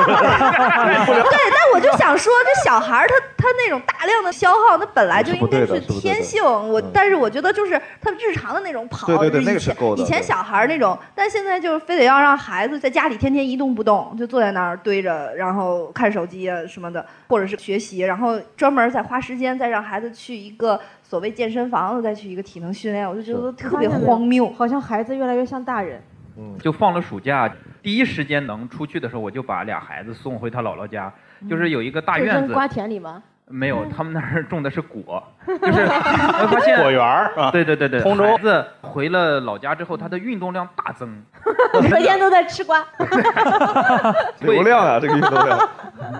[1.06, 6.42] 对，但我就想说，这小孩儿他他那种大量的消耗，那本来就应该是天性。
[6.44, 7.80] 我但是我觉得就是。
[8.00, 24.50] 他日常的那种跑，就是以前以前小孩那种，但现在就是非得要让孩子在家里天天一动不动，就坐在那儿堆着，然后看手机啊什么的，或者是学习，然后专门再花时间再让孩子去一个所谓健身房，再去一个体能训练，我就觉得特别荒谬。
[24.50, 26.02] 好像孩子越来越像大人。
[26.36, 27.48] 嗯，就放了暑假，
[27.80, 31.12] 第一时间能出去的时候，我就把俩孩子送回他姥姥家，
[31.48, 32.52] 就是有一个大院子。
[32.52, 33.22] 瓜田里吗？
[33.48, 37.32] 没有，他们那儿种的是果， 就是发现果园儿。
[37.52, 41.22] 对对对对，通州孩子回了老家之后，他的运动量大增，
[41.80, 42.84] 每天都在吃瓜。
[44.40, 45.58] 流量啊，这个运动量。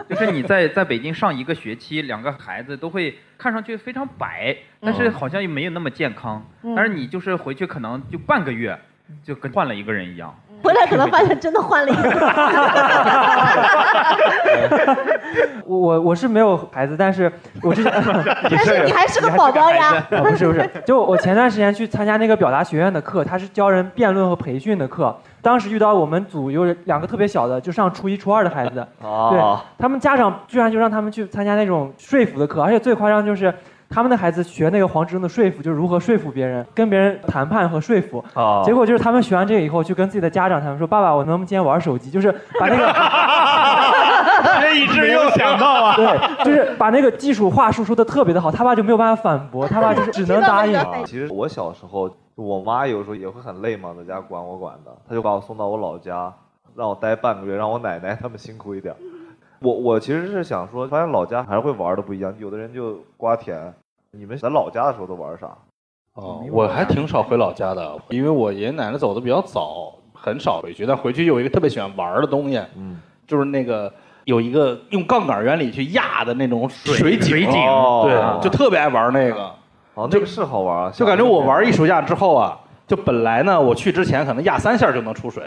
[0.08, 6.44] 就是你在在北京上一个学期，两个孩子都会看上去非常白，但是好像又没有那么健康。
[6.76, 8.78] 但是你就是回去可能就半个月，
[9.24, 10.32] 就跟换了一个人一样。
[10.62, 12.02] 回来可能发现真的换了一个。
[15.66, 17.30] 我我我是没有孩子，但是
[17.62, 17.92] 我之前，
[18.50, 19.94] 但是你还是个宝宝呀。
[20.10, 25.16] 不是不是，就我前段时间去参加那个表达学院的课，他是教人辩论和培训的课。
[25.42, 29.40] 当时遇到我们组有两个特别小的，就上初一初二的孩子，对
[29.78, 33.52] 他们家长居然就让他们去参加那种说服的课，而且最夸张就是。
[33.88, 38.24] 他们的孩子学那个黄执中的说服，就是如何说服别人，跟别人谈判和说服。
[38.34, 38.62] 啊！
[38.64, 42.92] 结果就是他们学完这个以后，就跟自己的家长他们说：“爸爸，我能不能今天玩手机？”就是把那个。
[44.60, 45.94] 学以致用，想到啊！
[45.96, 50.78] 对，就是把那个技术话术说的特别的好，他爸就没有办法反驳， 他爸就是只能答应。
[51.04, 56.32] 其实我小时候，我妈有时候也会很累嘛，在家管我管的，他就把我送到我老家，
[56.76, 58.94] 让我待半个月，让我奶奶他们辛苦一点。
[59.60, 62.34] 我我其实是想说，发现老家还是会玩的不一样。
[62.38, 63.72] 有的人就瓜田，
[64.10, 65.48] 你们在老家的时候都玩啥？
[66.14, 70.86] 哦，我还挺少回老家的，因为我爷爷奶奶走的比较早，很少回去。
[70.86, 73.92] 但回去有一个特别喜欢玩的东西，嗯，就是那个
[74.24, 77.52] 有一个用杠杆原理去压的那种水井，水井，
[78.02, 79.50] 对，就特别爱玩那个。
[79.94, 85.42] 哦，那个是好玩啊，就感觉我玩一暑假之后啊，就本来呢，我去之前可能压三下就能出水。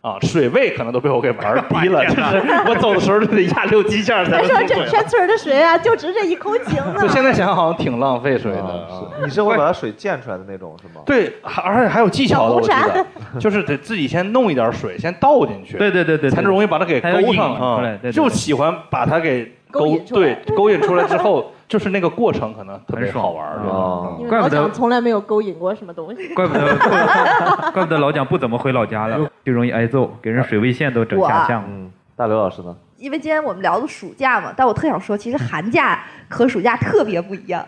[0.00, 6.94] 啊，水位可能都被我给玩低 了，就是我走的时候就得压六七下才能说这全村的水啊，就值这一口井呢。
[7.02, 8.86] 就现在想想，好像挺浪费水的。
[9.24, 11.02] 你是会把它水溅出来的那种，是吗？
[11.04, 13.04] 对，而且还有技巧的，我记得，
[13.40, 15.76] 就是得自己先弄一点水，先倒进去。
[15.76, 17.98] 对对对对，才能容易把它给勾上来。
[18.12, 23.58] 就喜欢把它给勾对勾引出来之后，就是那个过程可能特别好玩儿。
[23.66, 26.34] 哦怪不得从来没有勾引过什么东西。
[26.34, 26.76] 怪不得，
[27.72, 31.62] 怪不得老蒋不怎么回老家了，就容易挨揍，给人水位线都整下降。
[31.68, 32.74] 嗯，大刘老师呢？
[32.96, 37.64] 因为今天我们聊的暑假嘛，但我特想说，其实寒假和暑假特别不一样。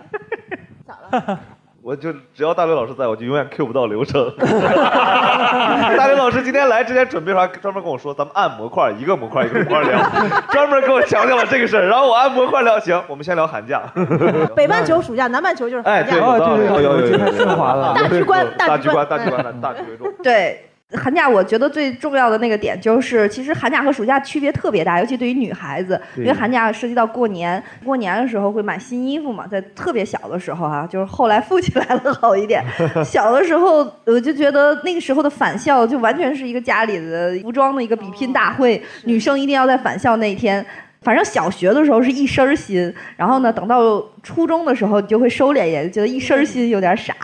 [1.82, 4.30] 我就只要大刘老师在，我就永远 Q 不到流程。
[4.36, 7.46] 大刘老师今天来之前准备啥？
[7.46, 9.98] 专门跟我说，咱们按模块，一个模块一个模块聊，
[10.52, 11.86] 专门跟我强调了这个事儿。
[11.86, 13.82] 然后我按模块聊，行，我们先聊寒假。
[14.54, 16.12] 北半球暑假，南半球就是哎，寒假。
[16.12, 20.12] 对，有道理有有有有太顺滑了大局观大局观，大局观大局观，大局为重。
[20.22, 20.69] 对。
[20.92, 32.64] 寒假我觉得最重要的那个点就是，其实寒假和暑假区别特别大，尤其对于女孩子，因为寒假涉及到过年，过年的时候会买新衣服嘛，在特别小的时候啊、就是后来富起来了好一点，
[33.04, 40.64] 小的时候我就觉得那个时候的返校就完全是一个家里的服装的一个比拼大会，女生一定要在返校那一天。
[41.02, 43.80] 反正小学的时候是一身儿新，然后呢，等到
[44.22, 47.14] 初中的时候，你就会收敛一点，觉得一身儿新有点傻，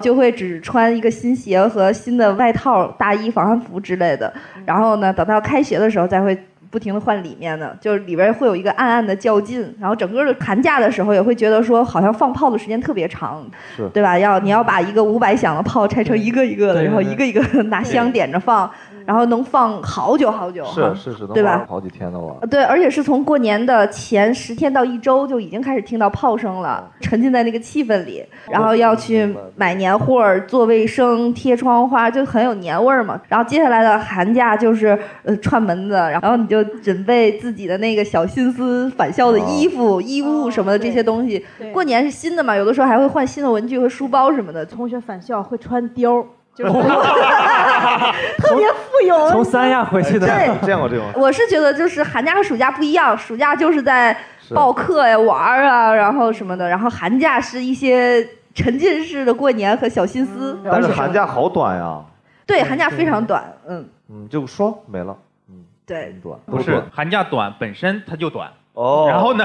[0.00, 4.32] 就会只穿一个新鞋和新的外套、大衣、防寒服之类的。
[4.66, 6.38] 然后呢，等到开学的时候，再会
[6.70, 9.74] 不停的换里面的，就是里边会有一个暗暗的较劲。
[9.80, 13.42] 然后整个的寒假的时候，也会觉得说，好像放炮的时间特别长，
[13.88, 14.18] 对吧？
[14.18, 18.70] 要你要把一个五百响的炮拆成一个一个的，然后一个一个地拿香点着放，
[19.06, 20.64] 然后能放好久好久。
[20.66, 22.36] 是是是，对吧好几天的玩。
[22.40, 33.20] 呃对，而且是从过年的前十天到一周就已经开始听到炮声了，沉浸在那个气氛里，然后要去买年货、做卫生、贴窗花，就很有年味儿嘛。
[33.28, 41.44] 然后接下来的寒假就是呃串门子，然后你就准备自己的那个小心思、返校的衣服、衣物什么的这些东西。
[41.58, 44.64] 对过年是新的嘛，有的时候还会换新的文具和书包什么的。
[44.64, 46.72] 同学返校会穿貂儿，就是
[48.38, 49.28] 特别富有。
[49.30, 51.04] 从三亚回去的，对见过这种？
[51.16, 54.16] 我是觉得就是寒假和暑假不一样，暑假就是在
[54.54, 60.58] 报课呀、玩儿啊，然后什么的，然后寒假是一些沉浸式的过年和小心思。
[60.70, 62.00] 但是寒假好短呀，
[62.46, 65.16] 对寒假非常短，嗯，嗯，就说没了，
[65.48, 66.04] 嗯，对。
[66.04, 69.06] 很短，不是寒假短本身它就短，哦。
[69.08, 69.44] 然后呢，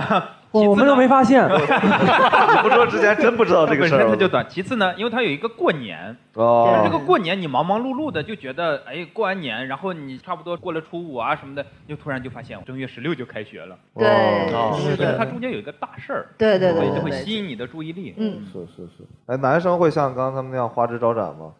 [0.51, 1.43] 我我们都没发现。
[1.49, 3.97] 你不说之前真不知道这个事儿。
[3.97, 4.45] 本身它就短。
[4.49, 14.07] 其次呢，因为它有一个过年，哦，这个过年你忙忙碌碌的就觉得，哎，过完年，然后你差不多过了初五啊什么的，就突然就发现正月十六就开学了，对
[14.53, 18.13] 哦因为是的，它中间有一个大事儿，对对对所以就会吸引你的注意力。
[18.17, 19.03] 嗯，是是是。
[19.27, 21.51] 哎，男生会像刚刚他们那样花枝招展吗？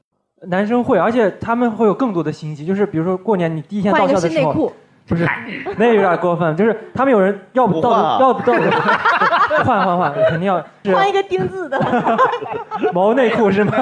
[0.44, 4.74] 男生会，而且他们会有更多的心机，就是比如说过年你第一天到校的时候，新内裤，
[5.10, 5.28] 不是，
[5.78, 8.54] 那有点过分，就是他们有人要不到要不到
[9.66, 11.80] 换换换，肯定要 换一个丁字的。
[12.94, 13.74] 毛内裤是吗？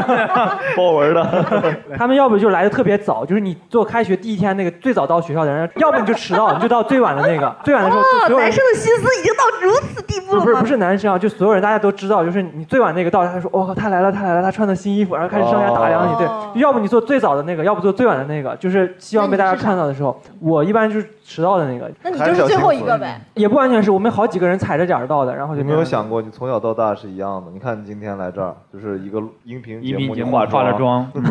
[0.75, 1.75] 豹纹的。
[1.97, 8.01] 他们要不就来的特别早，就是你做开学第一天那个最早到学校的人，要不你就迟到，你就到最晚的那个，最晚的时候
[8.39, 10.45] 男生的心思已经到如此地步了吗？
[10.45, 20.17] 不是不是男生啊，就所有人大家都知道，就是你最晚那个到，他说：“我、靠，他来了，他来了，他穿的新衣服。”然后开始上下打量你，哦对，要不你做最早的那个，要不做最晚的那个，就是希望被大家看到的时候。
[20.39, 23.19] 我一般就是迟到的那个，那你就是最后一个呗。
[23.33, 27.51] 也不完全是我们好几个人踩着点儿到的，然后就有没有想过，你从小到大是一样的？
[27.51, 31.23] 你看你今天来这儿，就是一个音频节目，音频节目你化化了妆， 妆，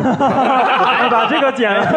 [1.09, 1.83] 把这个剪了？
[1.83, 1.93] 可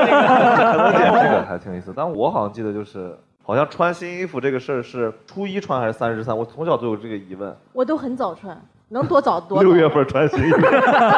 [0.76, 1.92] 能点这个还挺有意思。
[1.94, 6.34] 但我好像记得就是，好像穿新衣服这个事儿是初一穿还是三十三？
[6.34, 7.54] 我从小就有这个疑问。
[7.74, 8.58] 我都很早穿，
[8.90, 9.62] 能多早多早。
[9.62, 10.60] 六月份穿新衣服，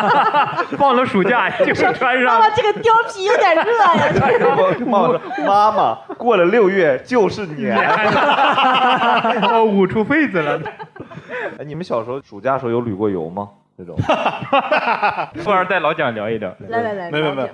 [0.76, 2.38] 放了暑假就穿上。
[2.38, 4.08] 妈妈，这个貂皮有点热呀。
[4.80, 7.76] 我妈说妈妈过了六月就是年。
[9.42, 10.60] 哦，捂出痱子了。
[11.58, 13.48] 哎，你们小时候暑假时候有旅过游吗？
[13.76, 13.96] 这种
[15.42, 16.54] 富二代老蒋聊一聊。
[16.68, 17.48] 来来来，没有没有没有，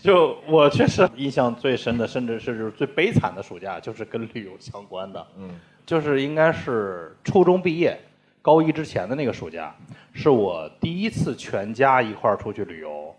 [0.00, 5.26] 就我确实印象最深的，甚至是就是最悲惨的暑假，就是跟旅游相关的。
[5.36, 5.50] 嗯，
[5.84, 7.98] 就是应该是初中毕业，
[8.44, 9.74] 高一之前的那个暑假，
[10.12, 13.14] 是我第一次全家一块儿出去旅游，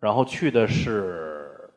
[0.00, 1.70] 然后去的是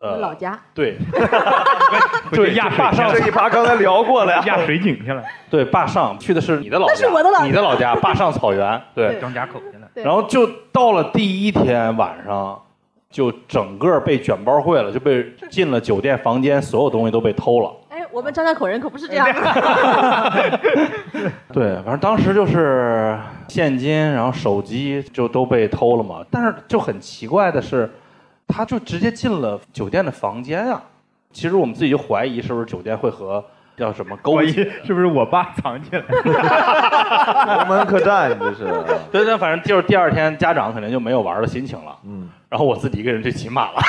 [0.00, 0.60] 呃老家。
[0.74, 0.98] 对
[2.30, 4.42] 对，坝上这一趴刚才聊过了呀。
[4.46, 9.88] 压水井去了，对坝上去的是你的老家，那是我的老家你的老家坝上草原对，张家口去了。
[9.94, 12.60] 然后就到了第一天晚上，
[13.08, 17.74] 就整个被卷包会了，就被进了酒店房间，所有东西都被偷了。
[18.12, 20.60] 哎，我们张家口人可不是这样的。
[21.52, 26.24] 对，反正当时就是现金，然后手机就都被偷了嘛。
[26.30, 27.90] 但是就很奇怪的是，
[28.46, 30.82] 他就直接进了酒店的房间啊。
[31.32, 33.42] 其实我们自己就怀疑是不是酒店会和
[33.74, 34.70] 叫什么勾万一结？
[34.84, 36.02] 是不是我爸藏起来？
[37.56, 38.66] 龙门客栈，你这是。
[39.10, 41.96] 对对，反正就是第二天家长肯定就没有玩的心情了。
[42.04, 43.80] 嗯，然后我自己一个人去骑马了。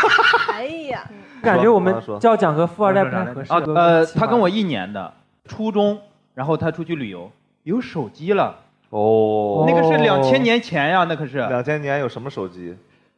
[0.53, 1.03] 哎呀，
[1.43, 3.51] 感觉我们叫讲个富二代不太合适。
[3.51, 5.13] 啊，呃，他跟我一年的，
[5.45, 5.99] 初中
[6.33, 7.29] 然后他出去旅游，
[7.63, 8.55] 有手机了。
[8.89, 11.37] 哦，那个是两千年前呀，那可是。
[11.37, 12.75] 两千年有什么手机？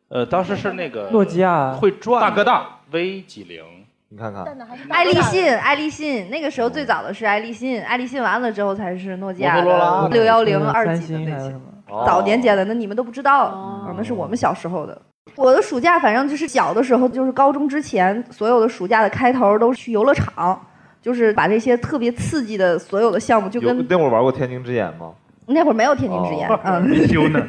[0.10, 3.64] 呃，当时是那个诺基亚会转大哥大 V 几零，
[4.10, 4.46] 你看看。
[4.90, 11.56] 爱立信，爱立信，那个时候最早的是爱立信，爱立信完了之后才是诺基亚的六幺零二级的那些。
[11.88, 15.00] 早年间的那你们都不知道，那是我们小时候的。
[15.36, 20.60] 我的暑假反正就是小的时候，就是高中之前，所有的暑假的开头都是去游乐场，
[21.02, 25.12] 就是把这些特别刺激的所有的项目，就跟那会儿玩过天津之眼吗？
[25.48, 27.40] 那会儿没有天津之眼，嗯，修呢。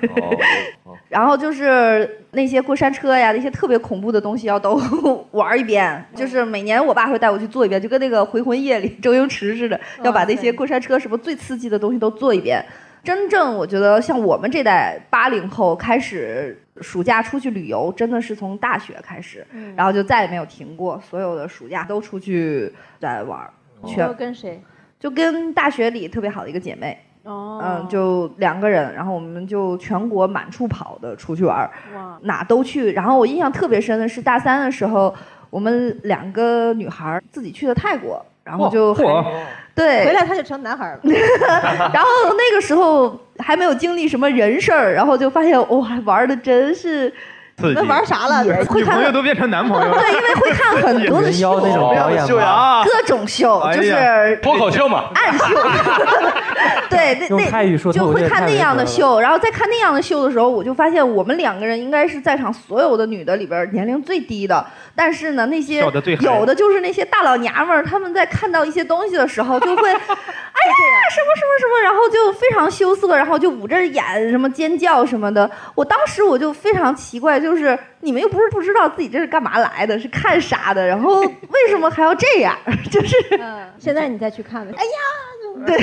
[1.08, 4.74] 然后就是那些过山车呀，那些特别恐怖的东西要都
[5.30, 6.04] 玩一遍。
[6.14, 12.62] 就是每年我爸会带我去做一遍，就跟那个《回魂夜》里周星驰似的，要把那些过山车什么最刺激的东西都做一遍。
[13.02, 23.38] 真正我觉得像我们这代八零后开始暑假出去旅游，真的是从大学开始，然后就再也没有停过，所有的暑假都出去在玩。
[23.86, 24.60] 全跟谁？
[24.98, 26.98] 就跟大学里特别好的一个姐妹。
[27.24, 27.60] 哦。
[27.62, 32.92] 嗯，就两个人，然后我们就全国满处跑的出去玩，哇，哪都去。
[32.92, 35.14] 然后我印象特别深的是大三的时候，
[35.50, 38.24] 我们两个女孩自己去的泰国。
[38.46, 38.94] 然后就
[39.76, 41.00] 对，回来他就成男孩了。
[41.92, 47.12] 然后那个时候还没有经历什么人事儿，然后就发现哇，玩的真是。
[47.74, 48.44] 那玩啥了？
[48.44, 49.98] 女朋友都变成男朋友了。
[49.98, 55.44] 对，因为会看很多的秀，那种表演，各种秀，就是脱口秀嘛，暗秀。
[56.90, 64.64] 对，那那就会看那样的秀，然后再看那样的秀的时候，我就发现我们两个人应该是在场所有的女的里边年龄最低的。
[64.94, 65.80] 但是呢，那些
[66.20, 69.94] 有的就是那些大老娘们儿，他们在看到一些东西的时候，就会，
[70.66, 75.50] 哎呀，什么什么什么，然后就非常羞涩，然后就捂着眼，什么尖叫什么的。
[75.74, 77.38] 我当时我就非常奇怪。
[77.38, 80.86] 就是你们又不是不知道自己这是干嘛来的，是看啥的？
[80.86, 82.56] 然后为什么还要这样？
[82.90, 83.16] 就是，
[83.78, 84.98] 现在你再去看，哎呀，
[85.66, 85.78] 对，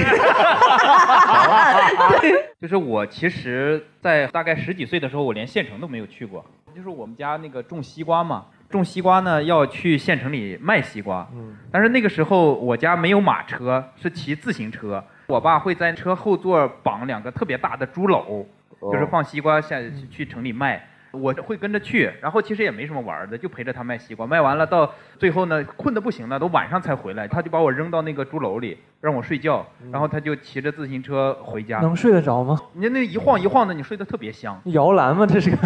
[2.61, 6.43] 就是我其实，在大概十几岁的时候，我连县城都没有去过。
[6.75, 11.25] 就是我们家那个种西瓜嘛，种西瓜呢要去县城里卖西瓜。
[11.33, 11.55] 嗯。
[11.71, 15.01] 但是那个时候我家没有马车，是骑自行车。
[15.27, 18.45] 我爸会在车后座绑两个特别大的猪篓，
[18.91, 19.77] 就是放西瓜下
[20.11, 20.89] 去城里卖。
[21.11, 24.25] 我会跟着去，然后其实也没什么玩的，就陪着他卖西瓜。
[24.25, 27.27] 卖完了到最后呢，困得不行了，都晚上才回来。
[27.27, 29.63] 他就把我扔到那个猪篓里，让我睡觉。
[29.91, 31.79] 然后他就骑着自行车回家。
[31.81, 32.59] 能睡得着吗？
[32.73, 34.59] 你那一晃一晃的，你睡得特别香。
[34.65, 35.23] 摇篮吗？
[35.27, 35.57] 这是个。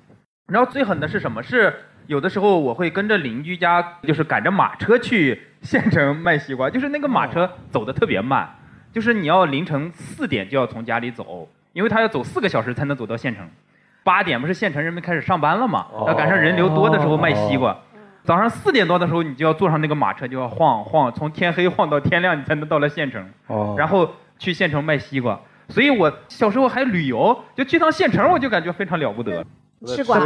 [0.48, 1.42] 然后最狠的是什么？
[1.42, 1.74] 是
[2.06, 6.68] 有的时候我会跟着邻居家，就是赶着马车去县城卖西瓜。
[6.68, 8.48] 就是那个马车走的特别慢，
[8.92, 13.48] 就是你要凌晨四点就要从家里走，因为他要走四个小时才能走到县城。
[14.02, 15.86] 八点不是县城人们开始上班了嘛？
[16.06, 17.74] 要赶上人流多的时候卖西瓜。
[18.22, 23.26] 早上四点多的时候，你就要坐上那个马车，就要晃晃，从天黑晃到天亮，你才能到了县城。
[23.46, 23.74] 哦。
[23.78, 25.40] 然后去县城卖西瓜。
[25.70, 29.42] 所以我小时候还旅游，就去趟县城，我就感觉非常了不得。
[29.86, 30.18] 吃瓜。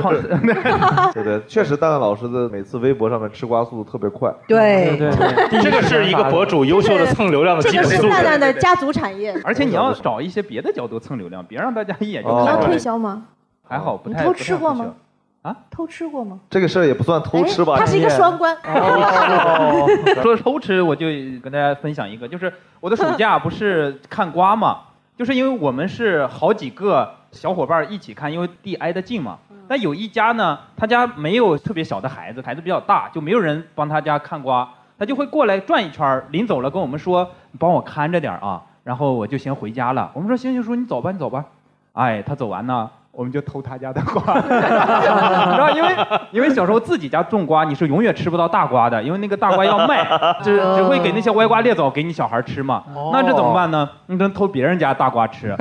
[1.12, 4.32] 对对，确实，蛋蛋老师的每次微博上面吃瓜速度特别快。
[4.46, 9.34] 对对对，这个是一个博主优秀的蹭流量的基本这个是蛋蛋的家族产业。
[9.44, 12.30] 而且你要找一些别的角度蹭流量，别让大家一眼就。
[12.40, 13.24] 你要推销吗？
[13.66, 14.94] 还好，不太偷吃过吗？
[15.42, 16.40] 啊，偷吃过吗？
[16.50, 17.76] 这个事儿也不算偷吃吧？
[17.78, 18.56] 它是一个双关。
[20.22, 21.06] 说偷吃，我就
[21.42, 24.78] 跟大家分享一个，就是我的暑假不是看瓜嘛，
[25.16, 29.38] 就是因为我们是好几个小伙伴一起看，因为地挨得近嘛。
[29.68, 40.10] 但有一家呢，他家没有特别小的孩子，孩子比较大，就没有人帮他家看瓜，他就会过来转一圈，临走了跟我们说：“你帮我看着点啊。”然后我就先回家了。
[40.14, 41.44] 我们说：“行行，叔你走吧，你走吧。”
[41.92, 45.88] 哎，他走完呢，我们就偷他家的瓜， 然后因为
[46.30, 50.06] 因为小时候自己家种瓜，你是永远吃不到大瓜的，因为那个大瓜要卖，
[50.40, 52.84] 只只会给那些歪瓜裂枣给你小孩吃嘛。
[53.12, 53.90] 那这怎么办呢？
[54.06, 55.52] 你能偷别人家大瓜吃？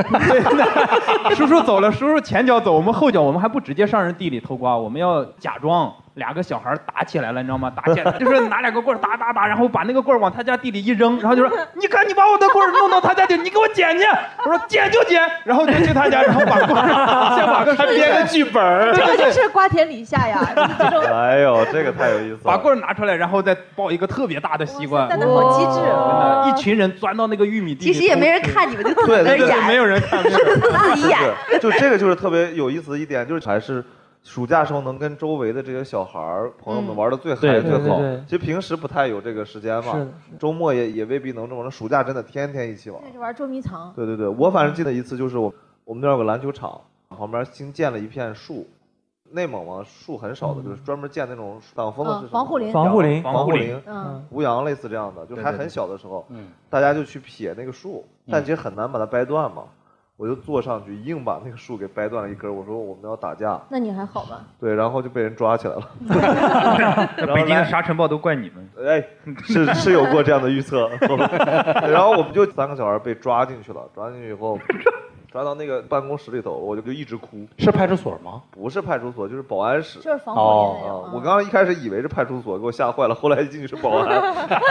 [1.33, 5.91] 叔叔走了，叔叔前脚走，我们后脚，我们还不直接上人地里偷瓜，我们要假装。
[6.17, 7.71] 两个小孩打起来了，你知道吗？
[7.75, 14.03] 打起来 就是拿两个棍儿打打打，然后把那个棍儿往他家地里一扔，然后就说：“你看，你把我的棍儿弄到他家去，你给我捡去。”
[14.43, 20.39] 我说：“捡就捡。”然后就去他家，然后把棍儿先把个编个剧本这个就是瓜田李下呀。
[21.13, 22.39] 哎呦，这个太有意思了。
[22.43, 25.07] 把棍儿拿出来，然后再抱一个特别大的西瓜。
[25.07, 25.81] 真的好机智。
[25.81, 27.85] 真的，一群人钻到那个玉米地。
[27.85, 29.67] 其实也没人看你们，就自己演。
[29.67, 31.19] 没有人看，自己演。
[31.61, 33.85] 就这个就是特别有意思的一点，就是还是。
[34.27, 40.05] 暑假时候能跟周围的这些小孩儿朋友们玩的最嗨最好，其实平时不太有这个时间嘛，
[40.37, 41.71] 周末也也未必能这么玩。
[41.71, 43.93] 暑假真的天天一起玩，就玩捉迷藏。
[43.95, 45.51] 对对对，我反正记得一次就是我
[45.85, 48.67] 我们那儿有个篮球场，旁边新建了一片树，
[49.31, 52.73] 内蒙嘛，树很少的，就是专门建那种挡风的是什么防护林。
[52.73, 53.23] 防护林。
[53.23, 54.25] 防护林，嗯。
[54.29, 59.63] 吴阳类似这样的，就还很小的时候，嗯，大家就去撇那个树，但其实很难把它掰断嘛。
[60.17, 62.53] 我就坐上去，硬把那个树给掰断了一根。
[62.53, 64.41] 我说我们要打架，那你还好吧？
[64.59, 65.89] 对，然后就被人抓起来了。
[67.17, 68.67] 那北京的沙尘暴都怪你们。
[68.83, 69.03] 哎，
[69.43, 70.89] 是是有过这样的预测。
[71.87, 74.57] 然后我们就三个小孩被抓进去了，抓进去以后，
[75.31, 77.45] 抓到那个办公室里头，我就就一直哭。
[77.59, 78.41] 是派出所吗？
[78.49, 79.99] 不是派出所，就是保安室。
[79.99, 80.41] 就是防火
[80.81, 81.13] 的、哦啊。
[81.13, 83.13] 我刚刚一开始以为是派出所，给我吓坏了。
[83.13, 84.09] 后来一进去是保安，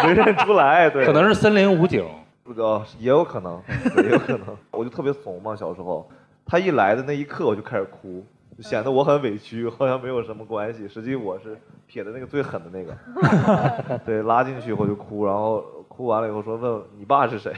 [0.03, 0.91] 没认出来。
[0.91, 2.05] 对，可能是森林武警。
[2.47, 3.61] 不知道，也有可能，
[4.05, 4.57] 也有可能。
[4.71, 6.09] 我就特别怂嘛，小时候，
[6.45, 8.25] 他一来的那一刻我就开始哭，
[8.57, 10.87] 就显得我很委屈， 好像没有什么关系。
[10.87, 12.97] 实际我是撇的那个最狠的那个。
[14.07, 17.53] 对，拉进去以后就哭，然后哭完了以后说问你爸是谁，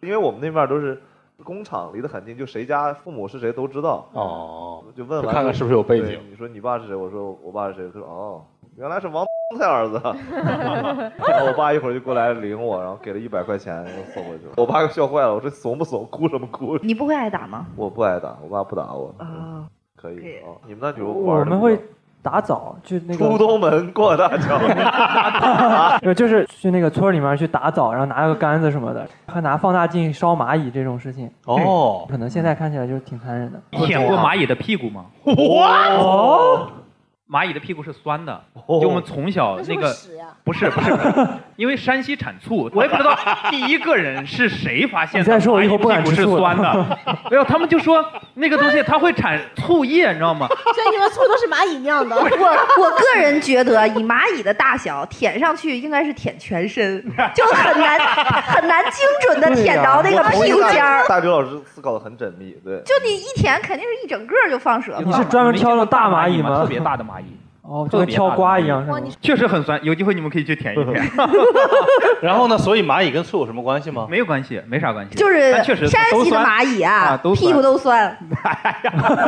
[0.00, 1.00] 因为我们那边都是
[1.42, 4.06] 工厂，离得很近，就谁家父母是谁都知道。
[4.12, 6.94] 哦，就问完看看是不是有背景你说你爸是谁？
[6.94, 7.86] 我说我爸是谁？
[7.86, 8.44] 他说哦，
[8.76, 9.24] 原来是王
[9.58, 10.00] 的儿子。
[11.28, 14.52] 然后我爸一会儿就过来领我，然后给了一百块钱就送过去了。
[14.56, 16.06] 我爸给笑坏了，我说怂不怂？
[16.06, 16.78] 哭什么哭？
[16.82, 17.66] 你不会挨打吗？
[17.76, 19.14] 我不挨打，我爸不打我。
[19.18, 19.64] 啊，
[19.96, 21.78] 可以可以啊，你们那有玩的吗我们会
[22.22, 24.56] 打枣，就那个出东门过大桥。
[26.00, 31.28] 对，就是去那个村里面去打枣，然后拿个杆子什么的，还拿放大镜烧蚂蚁这种事情。
[31.46, 33.60] 哦，可能现在看起来就是挺残忍的。
[33.72, 35.06] 舔过蚂蚁的屁股吗？
[35.24, 36.68] 哦，
[37.32, 39.90] 蚂蚁的屁股是酸的，就我们从小那个
[40.44, 40.68] 不是？
[40.68, 43.18] 不是不是， 因为山西产醋，我也不知道
[43.48, 45.26] 第一个人是谁发现的。
[45.26, 46.98] 再说我以后不敢蚂蚁屁股是吃酸的，
[47.30, 48.04] 没有，他们就说
[48.34, 50.46] 那个东西它会产醋液，你知道吗？
[50.46, 52.14] 所以你们醋都是蚂蚁酿的。
[52.14, 57.02] 我我个人觉得，以蚂蚁的大小舔上去，应该是舔全身，
[57.34, 61.06] 就很难很难精准的舔着那个屁股尖儿。
[61.08, 62.82] 大刘老师思考的很缜密，对。
[62.84, 65.00] 就你一舔，肯定是一整个就放舌头。
[65.00, 66.60] 你是专门挑了大蚂蚁吗？
[66.60, 67.21] 特别大的蚂蚁。
[67.62, 68.98] 哦，就跟挑瓜一样是吗？
[69.20, 71.10] 确实很酸，有机会你们可以去舔一舔。
[72.20, 72.58] 然后呢？
[72.58, 74.06] 所以蚂蚁跟醋有什么关系吗？
[74.10, 75.14] 没有关系，没啥关系。
[75.14, 78.08] 就是但确实山西的都酸蚂蚁啊屁股都酸。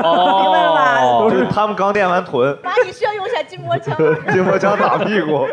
[0.03, 3.97] 哦， 明白了吧都是他们刚练完臀，蚂蚁需要用一下筋膜枪。
[4.33, 5.47] 筋膜枪打屁股。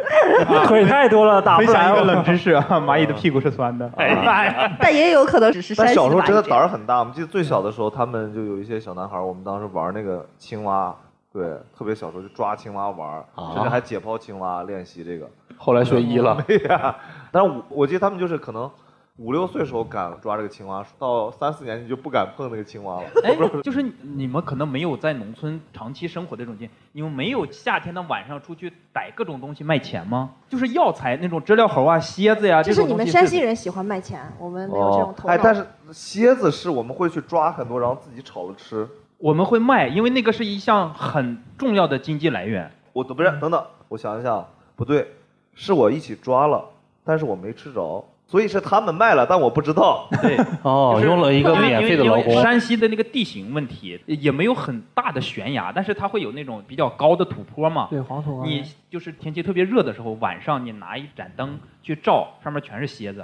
[0.66, 2.16] 腿太多了，打分享一个不来我。
[2.16, 3.90] 冷知识啊，蚂蚁的屁股是酸的。
[3.98, 6.42] 哎，但也有可能只是山西小时候真的。
[6.42, 10.94] 胆儿很大，我们记得最小的时候，他们就有一些小男孩儿，我们当时玩那个青蛙，
[11.34, 15.30] 对，特别小时候就抓青蛙玩儿，啊甚至还解剖青蛙练习这个。
[15.58, 16.42] 后来学医了。
[16.48, 16.96] 对呀，
[17.32, 18.70] 但是我我记得他们就是可能
[19.18, 23.08] 五六岁时候敢抓这个青蛙，到三四年级就不敢碰那个青蛙了。
[23.24, 30.32] 哎，就是你们可能没有在农村长期生活的这种经验，你们没有夏天的晚上出去逮各种东西卖钱吗？
[30.50, 35.34] 就是药材那种知了猴啊、蝎子呀，这是种东西你们山西人喜欢卖钱，我们没有这种头脑。
[35.34, 38.86] 哎，但是蝎子是我们会去抓很多，然后自己炒着吃。
[39.22, 42.70] 我们会卖，因为那个是一项很重要的经济来源。
[42.92, 44.46] 我都不是，等等，我想一想，
[44.76, 45.08] 不对，
[45.54, 46.66] 是我一起抓了，
[47.06, 50.08] 但是我没吃着，所以是他们卖了，但我不知道。
[50.24, 52.42] 对， 哦，就是用了一个免费的劳工。
[52.42, 57.88] 山西的那个地形问题也没有很大的悬崖，但是它会有那种比较高的土坡嘛。
[57.92, 58.44] 对，黄土啊。
[58.46, 63.24] 你就是天气特别热的时候，晚上你拿一盏灯去照，上面全是蝎子，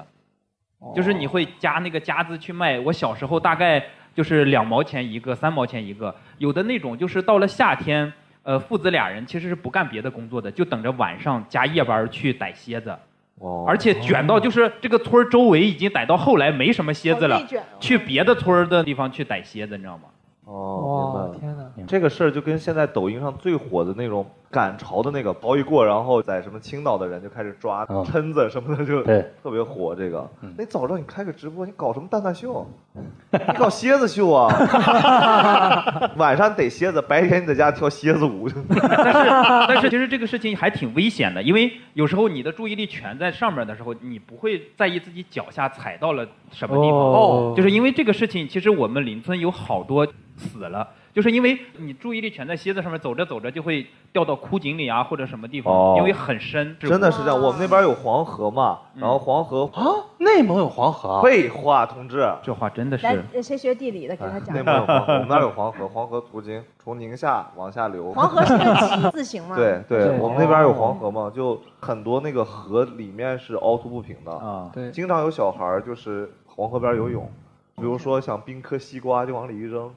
[0.95, 2.79] 就是你会夹那个夹子去卖。
[2.79, 3.83] 我小时候大概
[4.18, 8.11] 就是两毛钱一个，三毛钱一个，有的那种就是到了夏天，
[8.41, 12.97] 呃，父子俩人其实是不干别的工作的，就等着晚上加夜班去逮蝎子。
[13.38, 17.39] 哦而且卷到就是这个村儿周围已经逮到后来没什么蝎子了
[17.80, 20.05] 去别的村儿的地方去逮蝎子，你知道吗？
[20.45, 21.72] 哦，明白了。
[21.76, 21.86] 天哪！
[21.86, 29.95] 这个事儿就跟现在抖音上最火的那种赶潮的那个逃一过，然后在什么青岛的人就开始抓嗯蛏子什么的，就对特别火。
[29.95, 32.65] 这个嗯，那早知道你开个直播，你搞什么蛋蛋秀？
[33.31, 34.47] 你搞蝎子秀啊？
[36.17, 38.49] 晚上逮蝎子，白天你在家跳蝎子舞。
[38.69, 39.29] 但是
[39.67, 46.99] 但是其实这个事情还挺危险的，因为有时候你的注意力全在上面的时候，你不会在意自己脚下踩到了什么地方。
[46.99, 50.87] 哦就是因为这个事情，其实我们邻村有好多死了，
[51.18, 56.78] 就是因为你注意力全在蝎子上面，走着走着就会掉到枯井里啊，或者什么地方，哦因为很深。
[56.80, 59.82] 真的是这样，我们那边有黄河嘛，嗯然后黄河啊，
[60.20, 61.22] 内蒙有黄河啊。
[61.24, 64.61] 废话，同志，这话真的是来，呃谁学地理的给他讲内。
[64.61, 68.13] 蒙有黄河，我们那儿有黄河，黄河途经从宁夏往下流。
[68.13, 69.55] 黄河是个旗字形吗？
[69.55, 77.28] 对对，对我们那边有黄河嘛，就很多那个河里面是凹凸不平的，啊，对，经常有小孩儿就是黄河边游泳，
[77.78, 79.91] 比如说想冰颗西瓜就往里一扔，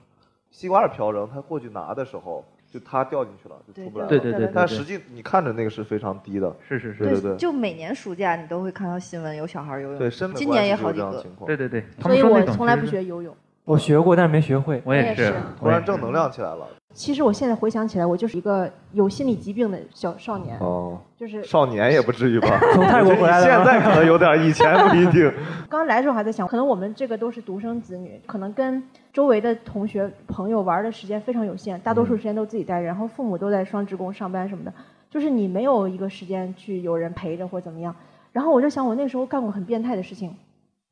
[0.51, 4.09] 西瓜是瓢扔，他过去拿的时候就他掉进去了，就出不来了。
[4.09, 9.99] 对对对对但实际你看着那个是非常低的，是是是，对对对就每年暑假你都会看到新闻，有小孩游泳。
[9.99, 11.25] 对，深今年也好几个。
[11.47, 13.35] 对对对，他所以我从来不学游泳。
[13.65, 14.83] 我学过，但是没学会。
[14.85, 16.67] 我也是，突然正能量起来了。
[16.93, 20.59] 其实我现在回想起来，我就是一个有心理疾病的小少年。
[20.59, 22.59] 哦，就是少年也不至于吧？
[22.75, 23.47] 从泰国回来的。
[23.47, 25.33] 现在可能有点，以前不一定。
[25.71, 28.83] 刚来的时候还在想，可能我们这个都是独生子女，可能跟
[29.13, 34.75] 周围的同学朋友玩的时间非常有限，大多数时间都自己待着，然后父母都在双职工上班什么的，
[35.09, 37.95] 就是你没有一个时间去有人陪着或怎么样。
[38.33, 40.35] 然后我就想，我那时候干过很变态的事情。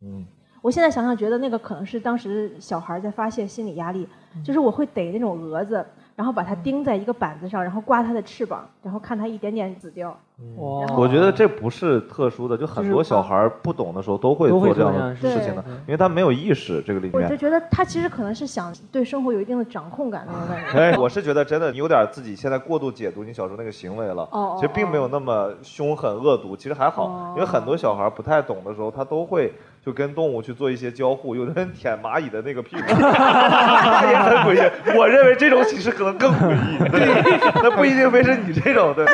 [0.01, 0.25] 嗯。
[0.61, 4.07] 我现在想想，觉得那个可能是当时小孩在发泄心理压力，
[4.45, 5.85] 就是我会逮那种蛾子。
[6.19, 10.09] 然后把它钉在一个板子上，然后刮它的翅膀，然后看它一点点死掉。
[10.57, 10.85] 哇！
[10.97, 17.23] 我觉得这不是特殊的，就很多小孩不懂的时候都会做这样的事情的，因为他没有意识这个里面。
[17.23, 20.77] 我就觉得他其实可能是想对生活有一定的掌控感那种感觉。
[20.77, 24.29] 哎，我是觉得真的，你有点自己现在过度解读你小时候那个行为了。
[24.33, 29.55] 哦其实并没有那么凶狠恶毒，其实还好，因为很多小孩不太懂的时候，他都会。
[29.89, 34.99] 就跟动物去做一些交互，有的人舔蚂蚁的那个屁股， 那也很诡异。
[34.99, 39.07] 我认为这种其实可能更诡异，那不一定非是你这种的。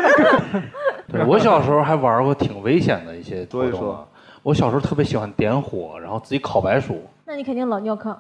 [1.07, 4.05] 对我小时候还玩过挺危险的一些活动。
[4.43, 7.09] 我小时候特别喜欢点火，然后自己烤白薯。
[7.25, 8.17] 那你肯定老尿炕。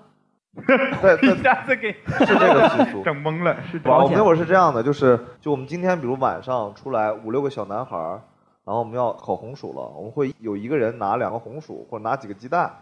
[1.02, 3.56] 对， 一下子给是这个习俗，整懵了。
[3.68, 8.20] 是我们那会儿是这样的，就是就我们今天比如晚上出来五六个小男孩儿。
[8.64, 12.74] 然后我们要烤红薯了，我们会有一个人拿两个红薯或者拿几个鸡蛋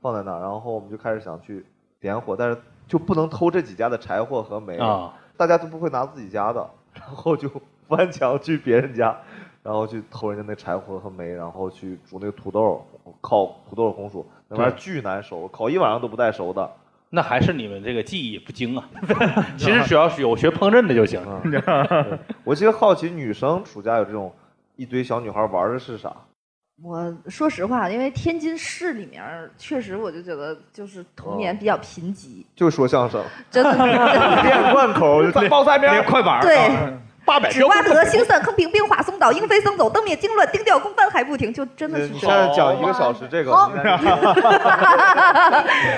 [0.00, 1.62] 放在那儿，然后我们就开始想去
[2.00, 2.56] 点火，但是
[2.88, 7.50] 就不能偷这几家的柴火和煤啊，大家都不会拿自己家的，然后就
[7.86, 9.14] 翻墙去别人家，
[9.62, 12.82] 然后去偷人家那柴火和煤，然后去煮那个土豆，
[13.20, 16.70] 烤土豆红薯，那玩意儿巨难熟，烤一晚上都不带熟的。
[17.10, 18.88] 那还是你们这个技艺不精啊，
[19.58, 21.20] 其实只要是有学烹饪的就行。
[22.42, 24.32] 我其实好奇女生暑假有这种。
[24.76, 26.12] 一堆小女孩玩的是啥？
[26.82, 29.24] 我说实话，因为天津市里面
[29.56, 32.44] 确实，我就觉得就是童年比较贫瘠。
[32.54, 33.72] 就说相声， 真的。
[34.42, 36.42] 练贯口，报菜名，快板。
[36.42, 36.68] 对，
[37.24, 42.12] 八百只挖得星散坑平，冰花松倒，鹰飞僧走，灯灭经乱，丁调公翻还不停，就真的是。
[42.12, 43.52] 现在讲一个小时这个。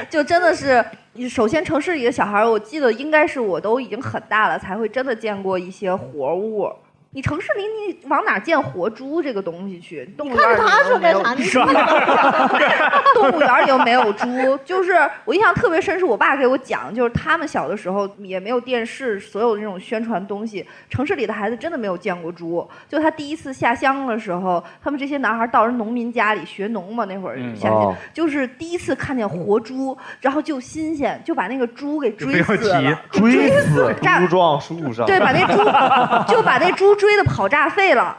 [0.08, 0.84] 就真的是，
[1.28, 6.72] 首先城市里的小孩，我记得应该是我都已经很大了，才会真的见过一些活物。
[7.10, 10.04] 你城市里你往哪见活猪这个东西去？
[10.14, 11.58] 动物园里又没有猪。
[13.14, 14.26] 动物园里又没有猪，
[14.62, 14.92] 就是
[15.24, 22.68] 我印象特别深，是我爸给我讲，就是他们小的时候也没有电视，所有的那种宣传东西，城市里的孩子真的没有见过猪。
[22.86, 35.64] 就他第一次下乡的时候，他们这些男孩到人农民家里学农嘛，那会儿下乡，就是第一次看见活猪，然后就新鲜，就把那个猪给追死了，追死，猪撞树上，对，把那猪
[36.30, 36.97] 就把那猪。
[36.98, 38.16] 追的跑炸废了，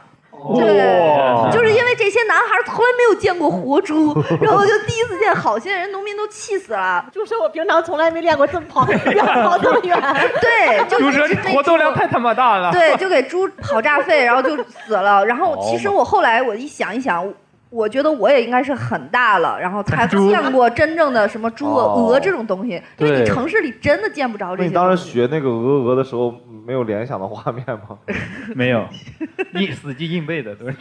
[0.56, 7.04] 对，就是因为这些男孩从来没有见过活猪，然后就第一次见，好些人农民都气死了。
[7.12, 9.96] 就说我平常从来没练过这么跑， 要跑这么远。
[10.40, 12.72] 对，就是活动量太他妈大了。
[12.72, 15.24] 对，就给猪跑炸废，然后就死了。
[15.26, 17.32] 然后其实我后来我一想一想。
[17.72, 24.68] 我觉得我也应该是很大了，然后才见过真正的什么猪、鹅这种东西，因为你城市里真的见不着这些。
[24.68, 26.34] 你当时学那个鹅鹅的时候，
[26.70, 27.98] 没有联想的画面吗？
[28.54, 28.86] 没有，
[29.54, 30.74] 硬死记硬背的都是。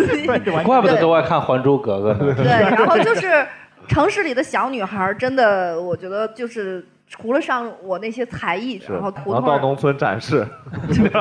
[0.64, 2.34] 怪不得都爱看《还珠格格》呢。
[2.34, 3.46] 对，然后就是
[3.86, 6.82] 城市里的小女孩，真的，我觉得就是。
[7.12, 10.46] 除了上我那些才艺，然后然后到农村展示，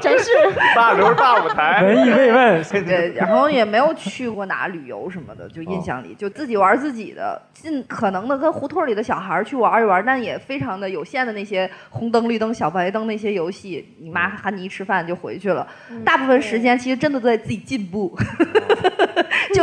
[0.00, 0.30] 展示。
[0.74, 2.62] 大刘大舞台， 文艺慰问。
[2.84, 15.66] 对，然后也没有去过哪旅游什么的，就印象里就自己玩自己的，尽可能的跟胡同里的小孩去玩一玩，但也非常的有限的那些红灯绿灯小白灯那些游戏，你妈喊你一吃饭就回去了。
[16.04, 18.16] 大部分时间其实真的在自己进步，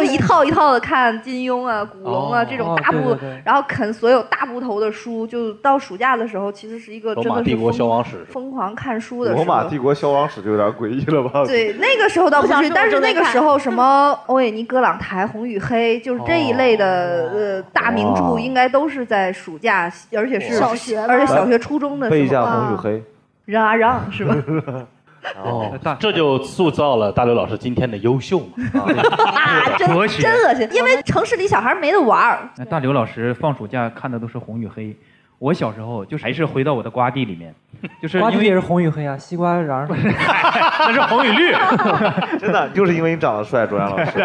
[0.04, 5.28] 就一套一套的看金庸啊、古龙啊这种大部，然后啃所有大部头的书。
[5.28, 9.34] 就到暑假的时候，其实是一个真的是疯狂看书的。
[9.34, 11.43] 罗马帝国消亡史就有点诡异了吧？
[11.45, 23.04] 对，那个时候倒不是，但是那个时候什么欧也尼·葛朗台、红与黑，就是这一类的呃大名著，应该都是在暑假，而且是小学，而且小学初中的背一下红与黑，
[23.45, 24.36] 让啊让是吧？
[25.43, 28.39] 哦，这就塑造了大刘老师今天的优秀
[28.74, 28.82] 嘛？
[28.82, 32.49] 啊， 真真恶心，因为城市里小孩没得玩儿。
[32.69, 34.95] 大刘老师放暑假看的都是红与黑。
[35.39, 37.51] 我小时候就还是回到我的瓜地里面，
[37.99, 41.51] 就是瓜地也是红与黑啊，西瓜瓤 那是红与绿，
[42.38, 44.24] 真的就是因为你长得帅，卓阳老师，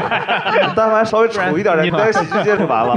[0.76, 2.94] 但凡稍微丑一点的，你带洗浴街就完了。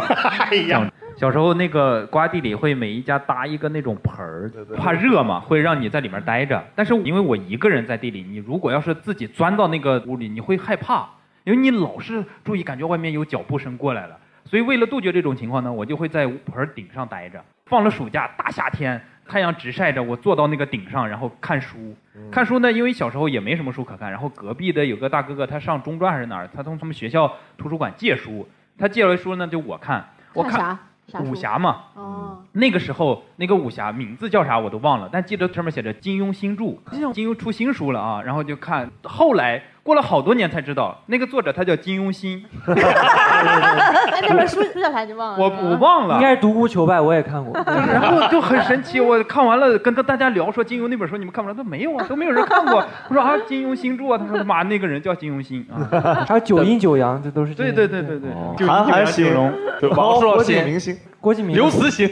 [0.52, 0.86] 哎呀，
[1.20, 6.64] 小时候那个瓜地里会每一家搭一个那种盆儿，怕热嘛，会让你在里面待着。
[6.74, 11.06] 但是因为我一个人在地里，你如果要是自己钻到那个屋里，你会害怕，
[11.44, 14.18] 因为你老是注意感觉外面有脚步声过来了。
[14.46, 17.44] 所以为了杜绝这种情况呢，我就会在盆顶上待着。
[17.66, 21.94] 放了暑假，大夏天，太阳直晒着，我坐到那个顶上，然后看书。
[22.32, 28.48] 看书呢，因为小时候也没什么书可看，然后隔壁的有个大哥哥，他上中专还是哪儿，他从他们学校图书馆借书，
[28.78, 30.80] 他借来书呢就我看，我看啥？
[31.24, 31.82] 武侠嘛。
[31.94, 32.38] 哦。
[32.52, 36.78] 那个时候那个武侠名字叫啥我都忘了，但记得上面写着金庸新著，
[37.14, 39.64] 金庸出新书了啊，然后就看，后来。
[39.90, 42.46] 过了好多年才知道，那个作者他叫金庸心。
[42.68, 45.04] 那本书书叫啥？
[45.04, 45.40] 你忘了？
[45.40, 46.14] 我我忘了。
[46.18, 47.60] 应该是独孤求败，我也看过。
[47.66, 51.58] 然后就很神奇，我看完了跟跟大家聊说金庸那本书你们看不看？
[51.58, 52.86] 他说没有啊，都没有人看过。
[53.08, 54.20] 我说啊，金庸新著啊。
[54.20, 56.24] 他说妈，那个人叫金庸心啊。
[56.28, 57.56] 还有九阴九阳，这都是。
[57.56, 58.68] 对对对对对。
[58.68, 59.52] 韩寒形容。
[59.96, 60.96] 王朔星明星。
[61.20, 61.56] 郭敬明。
[61.56, 62.08] 刘慈欣。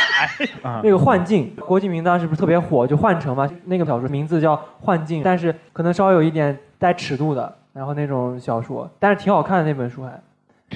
[0.82, 3.46] 那个幻境，郭敬明当时不是特别火，就幻城嘛。
[3.66, 6.58] 那个小说名字叫幻境，但是可能稍微有一点。
[6.84, 10.20] 带尺度的，然后那种小说，但是挺好看的那本书还。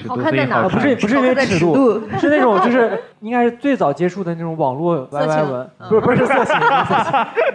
[0.06, 0.68] 好看在哪？
[0.68, 6.54] 不是不是因为尺度，是那种就是 应该是最早接触的那种网络 YY 文，不是不是色情，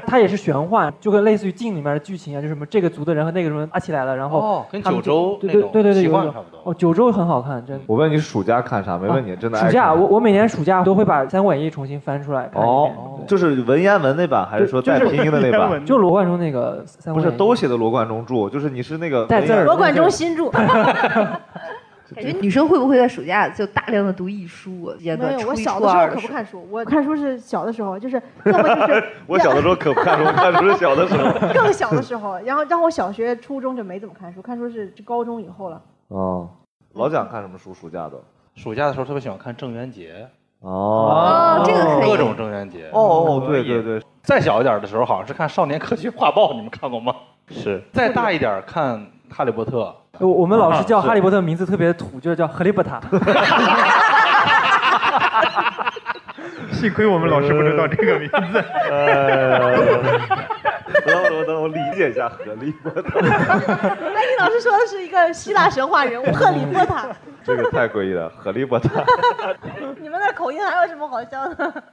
[0.07, 6.61] 它也是玄幻，就跟类似于镜里面的剧情啊，就什么这个族的人和那个什么打起来了，然后跟九州对对对对对差不多。
[6.63, 7.83] 哦，九州很好看，真的。
[7.87, 8.97] 我问你暑假看啥？
[8.97, 9.59] 没问你真的。
[9.59, 12.89] 暑假我我每年暑假都会把《三国演义》重新翻出来看哦，
[13.27, 15.85] 就是文言文那版还是说带拼音的那版？
[15.85, 16.83] 就罗贯中那个。
[17.13, 19.53] 不是都写的罗贯中著，就是你是那个带字。
[19.63, 20.49] 罗贯中新著。
[22.14, 24.93] 感觉女生会不会在暑假就大量的读一书？
[24.99, 25.07] 没
[25.41, 26.68] 有，我小的时候可不看书。
[26.70, 29.03] 我看书是小的时候，就是要么就是。
[29.28, 31.32] 我小的时候可不看书，看书是小的时候。
[31.53, 35.82] 更小的时候，然后让我小学、初中就没怎么看书，看书是高中以后了。
[36.09, 36.49] 哦，
[36.93, 37.74] 老蒋看什么书？
[37.74, 38.14] 暑假的？
[38.55, 40.28] 暑假的时候特别喜欢看郑渊洁。
[40.59, 42.09] 哦，这个可以。
[42.09, 42.89] 各种郑渊洁。
[42.93, 44.01] 哦哦，对对对。
[44.22, 47.14] 再小一点的时候，好像是看《少年科学画报》，你们看过吗？
[47.49, 47.84] 是。
[47.91, 48.97] 再大一点看
[49.34, 49.77] 《哈利波特》。
[50.19, 52.91] 我我们老师叫哈利波特名字特别土，就是叫哈利波特。
[56.71, 58.36] 幸亏我们老师不知道这个名字。
[61.05, 63.01] 等等等，我理解一下哈利波特。
[63.21, 66.95] 那，你老师说的是一个希腊神话人物 赫利波特。
[67.43, 68.89] 这个太诡异了，哈利波特。
[69.99, 71.84] 你们那口音还有什么好笑的？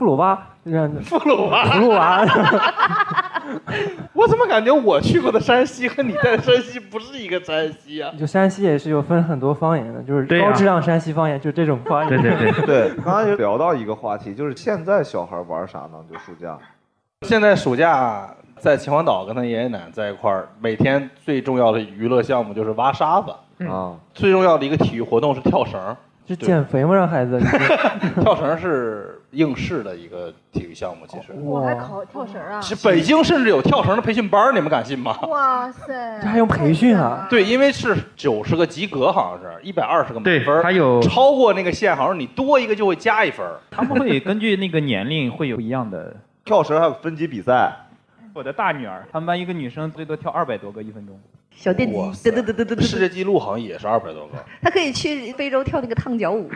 [0.00, 0.34] 布鲁巴，
[0.64, 2.24] 布鲁娃。
[4.14, 8.10] 我怎么感觉我去过的山西和你在的山西不是一个山西啊？
[8.18, 12.08] 就山西也是有分很多方言的，就是高质量山西方言，就这种方言。
[12.08, 12.88] 对对对对。
[13.04, 15.98] 刚刚就聊到一个话题，就是现在小孩玩啥呢？
[16.10, 16.56] 就暑假。
[17.26, 18.26] 现在暑假
[18.56, 23.30] 在秦皇岛跟他爷爷奶奶在一块儿，每天最重要的娱乐项目就是挖沙子
[23.66, 23.94] 啊。
[24.14, 25.78] 最重要的一个体育活动是跳绳。
[26.26, 26.94] 是减肥吗？
[26.94, 27.38] 让孩子
[28.22, 31.32] 跳绳是应试的一个体育项目，其实。
[31.40, 32.60] 我还考跳绳啊！
[32.60, 35.16] 是北京甚至有跳绳的培训班，你们敢信吗？
[35.28, 36.18] 哇塞！
[36.20, 37.26] 这还用培训啊？
[37.30, 40.62] 对，因为是九十个及格，好像是一百二十个满分。
[40.62, 43.46] 还有超过那个线，好像你多一个就会加一分。
[43.70, 46.14] 他们会根据那个年龄会有不一样的
[46.44, 47.72] 跳绳，还有分级比赛。
[48.32, 51.18] 我的大女儿，他们班一个女生最多跳二百多个一分钟。
[51.52, 54.38] 小电梯，对对对对对世界纪录好像也是二百多个。
[54.62, 56.48] 他可以去非洲跳那个烫脚舞。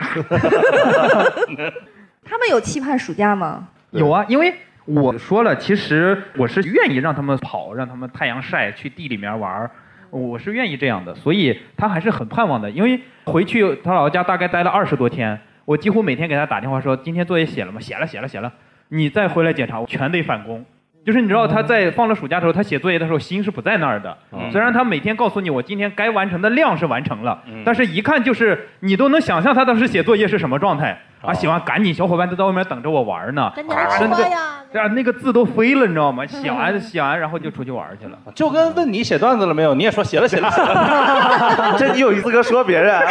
[2.25, 3.67] 他们有期盼暑假吗？
[3.91, 4.53] 有啊，因为
[4.85, 9.69] 我说了，其实我是愿意让他们跑，让他们太阳晒，去地里面玩
[10.09, 12.69] 我是愿意这样的，所以他还是很盼望的。
[12.71, 17.79] 因为回去他老家大概待了二十多天，我几乎每天给他打电话说：“今天作业写了吗？
[17.79, 18.51] 写了，写了，写了。
[18.89, 20.65] 你再回来检查，我全得返工。”
[21.05, 24.17] 就是你知道他在放了暑假的时候，他写作业的时候心是不在那儿的。
[24.51, 31.33] 虽然他每天告诉你我今天该完成的量是完成了，但是一看就是你都能想象他当时写作业是什么状态啊！
[31.33, 33.43] 写完赶紧，小伙伴都在外面等着我玩呢。
[33.43, 33.63] 啊，那
[34.09, 34.23] 个，
[34.71, 36.25] 对啊，那个字都飞了，你知道吗？
[36.27, 38.17] 写完写完，然后就出去玩去了。
[38.33, 41.75] 就跟问你写段子了没有，你也说写了写了写了。
[41.79, 43.01] 这你有资格说别人？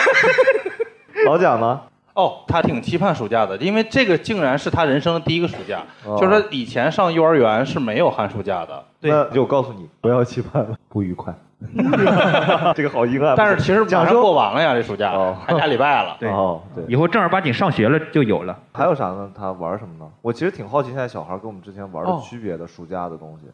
[1.27, 1.81] 老蒋呢？
[2.15, 5.83] 哦，他挺期盼暑假的，因为这个竟然是他人生的第一个暑假。
[6.05, 8.85] 就是说，以前上幼儿园是没有寒暑假的。
[9.01, 11.35] 那就告诉你，不要期盼了，不愉快。
[12.75, 13.35] 这个好遗憾。
[13.37, 15.12] 但是其实马上过完了呀，这暑假
[15.47, 16.17] 还俩礼拜了。
[16.19, 16.31] 对，
[16.75, 18.59] 对，以后正儿八经上学了就有了。
[18.73, 19.31] 还有啥呢？
[19.37, 20.11] 他玩什么呢？
[20.23, 23.47] 我其实挺好奇，现在小孩跟我们之前玩的区别的暑假的东西。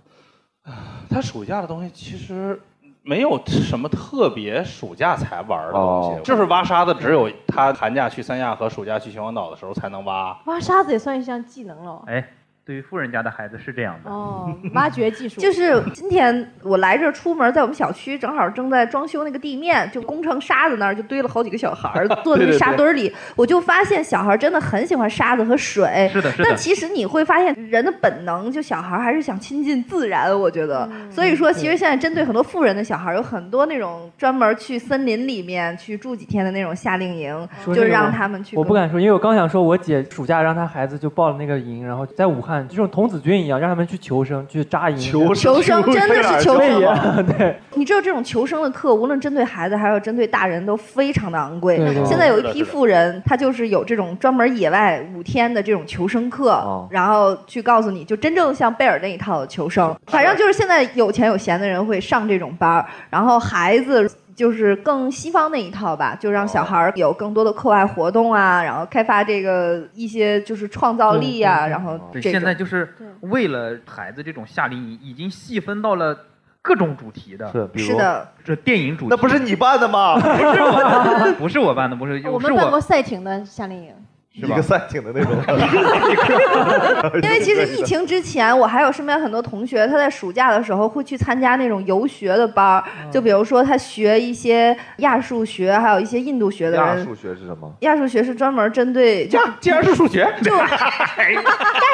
[1.08, 2.60] 他暑假的东西其实。
[3.02, 10.38] 没有什么特别暑假才玩的东西，就是挖沙子，只有他寒假去三亚和暑假去秦皇岛的时候才能挖。
[10.44, 12.02] 挖沙子也算一项技能了。
[12.06, 12.22] 哎，
[12.70, 26.08] 对于富人家的孩子是这样的哦，挖掘技术 就是今天我来这出门，在我们小区正好正在装修那个地面，就工程沙子那儿就堆了好几个小孩儿 坐在那沙堆里，我就发现小孩真的很喜欢沙子和水。
[26.12, 26.44] 是的，是的。
[26.44, 30.88] 但其实你会发现人的本能，就小孩还是想亲近自然，我觉得。
[31.10, 38.56] 所以说，其实现在针对很多富人的小孩，有很多那种专门去森林里面去住几天的那种夏令营，就让他们去。
[38.56, 42.59] 我不敢说，因为我刚想说，我姐暑假让她孩子就报了那个营，然后在武汉。
[42.68, 44.98] 就像童子军一样，让他们去求生，去扎营。
[44.98, 47.26] 求生真的是求生。
[47.26, 51.76] 对， 你知道这种求生的课，无论针对孩子还是针对大人，都非常的昂贵。
[52.04, 59.94] 现在有一批富人，他就是有这种专门野外五天的这种求生课，然后去告诉你就真正像贝尔那一套的求生。
[60.06, 64.10] 反正就是现在有钱有闲的人会上这种班然后孩子。
[64.40, 72.88] 就是更西方那一套吧，就让小孩儿有更多的课外活动啊，然后开发这个一些就是创造力啊，然后现在就是。
[73.20, 76.16] 为了孩子这种夏令营，已经细分到了
[76.62, 80.14] 各种主题的，是，是的，这电影主题，那不是你办的吗？
[80.18, 83.92] 不是我，不是我办的，不是，我们办过赛艇的夏令营。
[84.32, 85.32] 一个赛艇的那种，
[87.20, 96.98] 因为其实疫情之前，我还有身边很多同学，他在暑假的时候会去参加那种游学的班儿，就比如说他学一些亚数学，还有一些印度学的人。
[96.98, 97.70] 亚数学是什么？
[97.80, 100.66] 亚数学是专门针对，就竟然是数学，就 亚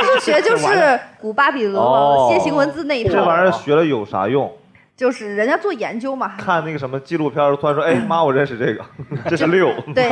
[0.03, 3.14] 数学就是古巴比伦楔形文字那一套。
[3.14, 4.53] 这玩意儿学了有啥用？
[4.97, 8.83] 就是人家做研究嘛，看那个什么纪录片，突然说，哎妈，我认识这个，
[9.29, 9.71] 这是六。
[9.95, 10.09] 对，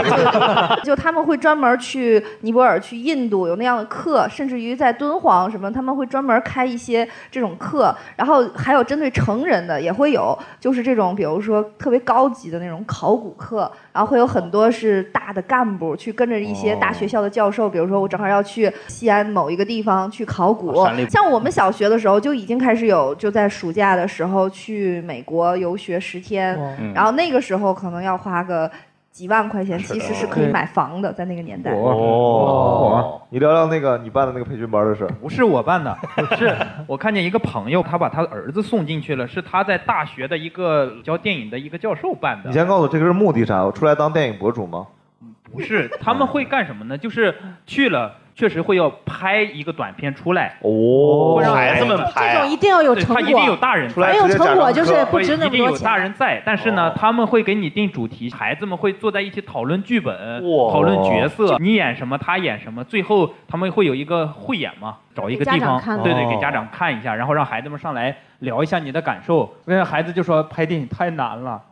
[0.77, 7.97] 就就他们会专门去尼泊尔、去印度有那样的课，甚至于在敦煌什么，他们会专门开一些这种课。
[8.17, 20.85] 然后还有针对成人的也会有，就是这种比如说特别高级的那种考古课，然后会有很多是大的干部去跟着一些大学校的教授，比如说我正好要去西安某一个地方去考古。
[21.09, 25.03] 像我们小学的时候就已经开始有，就在暑假的时候去。
[25.05, 26.59] 美国游学十天，
[26.95, 28.69] 然后那个时候可能要花个
[29.15, 31.71] 几万块钱，其实是可以买房的，在那个年代。
[31.73, 35.97] 哦，你聊聊那个你办的那个培训班的事不是我办的，
[36.37, 36.53] 是
[36.89, 42.49] 我看见一个朋友，他把他的儿子送进去了，是他在大学的一个教电影的一个教授办的。
[42.51, 43.63] 你先告诉我这个是目的啥？
[43.63, 44.85] 我出来当电影博主吗？
[45.53, 46.99] 不是，他们会干什么呢？
[46.99, 47.33] 就是
[47.65, 48.13] 去了。
[48.35, 55.53] 确实会要拍一个短片出来哦，让孩子们拍，这种一定要有成果，他一定有大人出来，没有成果就是不值那么多钱。
[55.53, 69.55] 一定有大人在，但是呢，他们会给你定主题，孩子们会坐在一起讨论剧本，讨论角色，你演什么，他演什么，最后他们会有一个汇演嘛，找一个地方，对对，给家长看一下，然后让孩子们上来聊一下你的感受。
[69.67, 71.63] 那孩子就说拍电影太难了，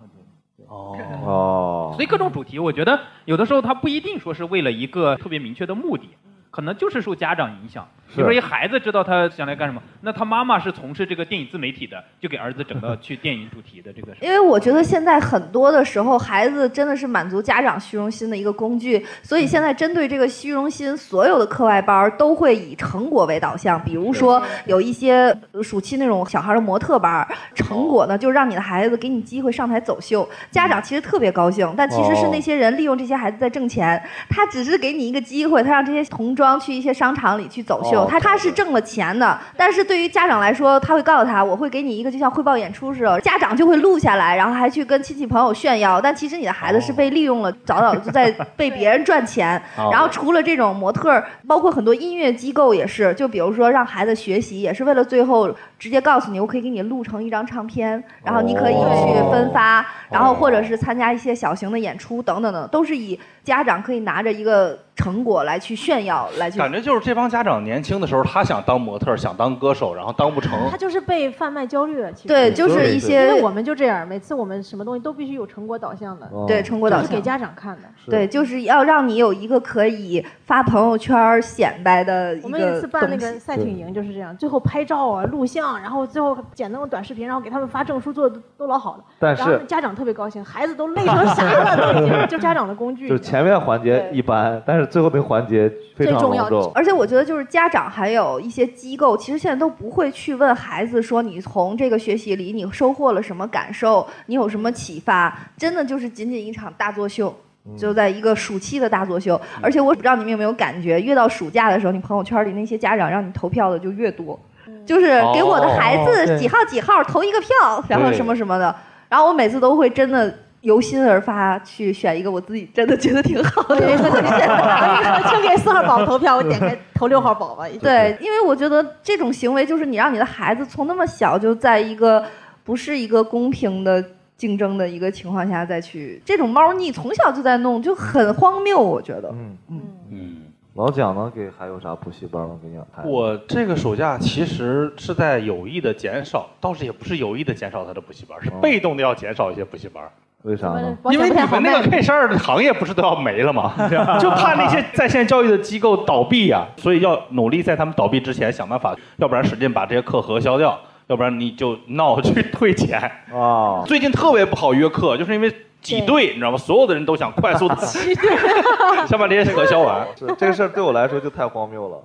[0.69, 0.97] 哦。
[1.25, 6.09] 哦，所以各种主题，我觉得有的时候他不一定说是为了一个特别明确的目的。
[6.53, 7.89] 可能就是受家长影响。
[8.15, 14.13] 比如说，一孩子知道他想来干什么，那他妈妈是从事这个电影自媒体的，就给儿子整到 去电影主题的这个。
[14.21, 23.83] 因为我觉得现在很多的时候，孩子真的是满足家长虚荣心的一个工具，所以现在针对这个虚荣心，所有的课外班都会以成果为导向。
[23.83, 33.99] 比如说，有一些暑期那种小孩的模特班，成果呢就让你的孩子给你机会上台走秀，家长其实特别高兴，但其实是那些人利用这些孩子在挣钱，
[34.29, 38.05] 他只是给你一个机会，他让这些童装去一些商场里去走秀。
[38.11, 46.01] 他他是挣了钱的，但是对于家长来说，他会告诉他，我会给你一个就像汇报演出似的，家长就会录下来，然后还去跟亲戚朋友炫耀。
[46.01, 49.63] 但其实你的孩子是被利用了，早早就在被别人赚钱。
[49.93, 64.79] 然后除了这种模特，包括很多音乐机构也是，就比如说让孩子学习，也是为了最后直接告诉你，我可以给你录成一张唱片，然后你可以去分发，然后或者是参加一些小型的演出等等等，都是以家长可以拿着一个。
[64.95, 70.53] 成果来去炫耀，来去感觉就是这帮家长年轻的时候，他想当模特，想当歌手，然后当不成。
[70.71, 73.23] 他就是被贩卖焦虑了，其实对，就是一些。
[73.23, 82.39] 因为我们就这样，每次我们什么东西都必须有成果导向的，对，成果导向是给家长看的，对，就是要让你有一个可以发朋友圈显摆的。
[82.43, 89.05] 我们有一次办那个赛艇营就是这样，最后拍照啊、录像，然后最后剪那种短视频，然后给他们发证书，做的都老好了。
[89.19, 93.09] 但是家长特别高兴，孩子都累成啥了，都已经 就家长的工具。
[93.09, 95.73] 就前面环节一般，但是最后那个环节。
[95.95, 105.39] 非常重要，而且我觉得就是家长还有一些机构，其实现在都不会去问孩子说你从这个学习里你收获了什么感受，你有什么启发？
[105.57, 107.33] 真的就是仅仅一场大作秀，
[107.77, 109.39] 就在一个暑期的大作秀。
[109.61, 114.39] 而且我不知道你们有没有感觉，越到暑假的时候，你朋友圈里那些家长让你投票的就越多，
[114.87, 118.75] 就是给我的孩子几号几号投一个票，然后什么什么的。
[119.09, 120.33] 然后我每次都会真的。
[120.63, 123.81] 由心而发去选一个我自己真的觉得挺好的。
[125.29, 127.67] 就给四号宝投票，我点开 投六号宝宝。
[127.81, 132.25] 对，因为我觉得这种行为就是你让你的孩子从那么小就在一个
[132.63, 134.01] 不是一个公平的
[134.37, 138.81] 竞争的一个情况下再去这种猫腻从小就在弄，就很荒谬。
[138.81, 139.81] 我觉得，嗯嗯
[140.13, 140.37] 嗯。
[140.75, 142.59] 老蒋呢，给还有啥补习班吗？
[142.63, 150.03] 给你我这个暑假其实是在有意的减少，倒是也不是有意的减少他的补习班，是被动的要减少一些补习班。
[150.45, 150.97] 为啥呢？
[151.11, 153.75] 因为你们那个 K 十二的行业不是都要没了吗？
[154.19, 162.99] 就怕那些在线教育的机构倒闭呀，所以要努力在他们倒闭之前想办法，要不然使劲把这些课核销掉，要不然你就闹去退钱
[163.31, 163.85] 啊。
[163.87, 165.55] 最近特别不好约课，就是因为。
[165.83, 166.57] 挤兑，你知道吗？
[166.57, 168.31] 所有的人都想快速的 挤兑，
[169.07, 170.07] 想把这些核销完。
[170.17, 172.01] 是这个事儿对我来说就太荒谬了，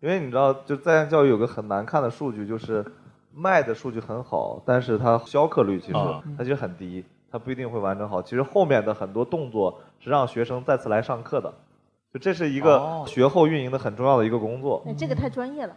[0.00, 2.84] 因为你知道，就在线教育有个很难看的数据，就是
[3.34, 5.94] 卖的数据很好，但是它销课率其实
[6.36, 8.20] 它其实很低，它不一定会完成好。
[8.20, 11.52] 其实后面的很多动作是让学生再次来上课的，
[12.12, 14.82] 就这是一个学后运营的很重要的一个工作。
[14.84, 15.74] 那这个太专业了。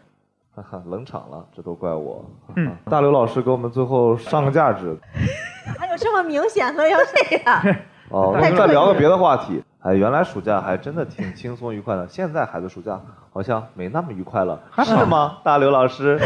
[0.55, 2.23] 哈哈，冷场了，这都怪我。
[2.55, 4.97] 嗯，大刘老师给我们最后上个价值。
[5.77, 7.61] 还有这么明显的要这样？
[8.09, 9.61] 哦，我们再聊个别的话题。
[9.85, 12.99] 哎，原来暑假还真的挺轻松愉快的，现在孩子暑假
[13.31, 15.37] 好像没那么愉快了，是吗？
[15.43, 16.19] 大刘老师。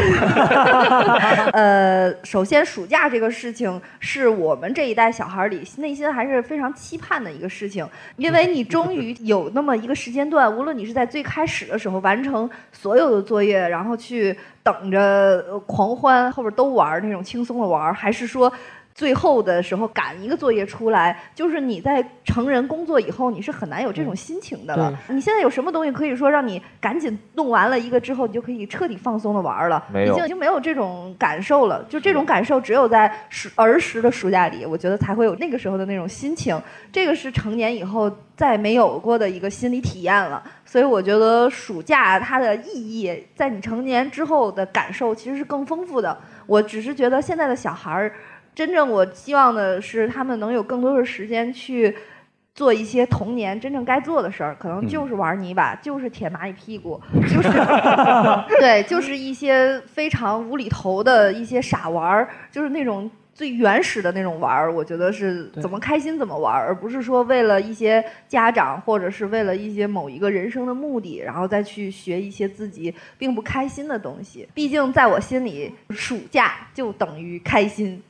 [1.52, 7.86] 呃，首先暑假这个事情是我们这一代小孩里内心还是非常期盼的一个事情，
[8.16, 18.50] 因为你终于有那么一个时间段，无论你是在最开始的时候完成所有的作业，然后去等着狂欢，后边都玩那种轻松的玩，还是说。
[19.00, 24.94] 最后的时候赶一个作业出来，就是你在成人工作以后，你是很难有这种心情的了。
[25.08, 29.82] 你现在有什么东西可以说让你赶紧弄完了一个之后，你就可以彻底放松的玩了？
[29.94, 31.82] 已经已经没有这种感受了。
[31.88, 36.60] 就这种感受，只有在暑儿时的暑假里，我觉得才会有那个时候的那种心情。
[36.92, 40.42] 这个是成年以后再没有过的一个心理体验了。
[40.66, 46.14] 所以我觉得暑假它的意义，在你成年之后的感受其实是更丰富的。
[46.46, 48.12] 我只是觉得现在的小孩儿。
[48.60, 51.96] 真正我希望的是，他们能有更多的时间去
[52.54, 57.48] 做一些童年真正该做的事儿，可能就是玩泥巴，就是舔蚂蚁屁股，就是
[58.60, 64.70] 对，就是一些非常无厘头的一些傻玩儿，就是那种最原始的那种玩儿。
[64.70, 74.46] 我觉得是怎么开心怎么玩儿，而不是说为了一些家长或者是为了一些某一个人生的目的，然后再去学一些自己并不开心的东西。
[74.52, 78.02] 毕竟在我心里，暑假就等于开心。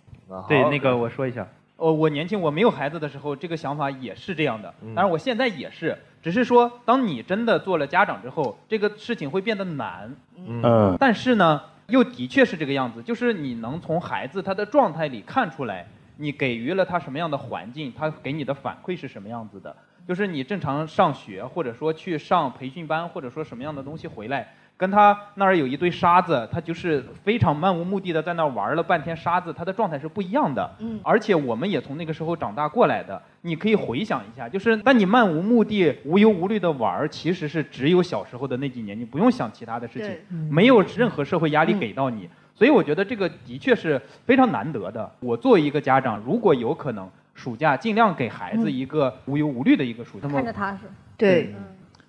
[0.49, 4.73] 对，那个我说一下，哦，我年轻我没有孩子的时候，这个想法也是这样的。
[4.95, 10.15] 当然，我现在也是，只是说，当你真的做了家长之后，这个事情会变得难。
[10.37, 10.97] 嗯。
[10.99, 19.75] 但是呢，又的确是这个样子，就是你能从孩子他的状态里看出来，你给予了他什么样的环境，他给你的反馈是什么样子的。
[20.07, 24.53] 就是你正常上学，或者说去上培训班，或者说什么样的东西回来。
[24.81, 30.75] 跟他那儿有一堆沙子，他就是非常漫无目的的在那儿玩了半天沙子，他的状态是不一样的。
[30.79, 39.99] 嗯，而且我们也从那个时候长大过来的，你可以回想一下，就是当你漫无目的、无忧无虑的玩，其实是只有小时候的那几年，你不用想其他的事
[40.31, 42.27] 情，没有任何社会压力给到你。
[42.55, 45.13] 所以我觉得这个的确是非常难得的。
[45.21, 50.27] 我作为一个家长，如果有可能，暑假尽量给孩子一个无忧无虑的一个暑假。
[50.27, 50.85] 看着他是。
[51.19, 51.55] 对。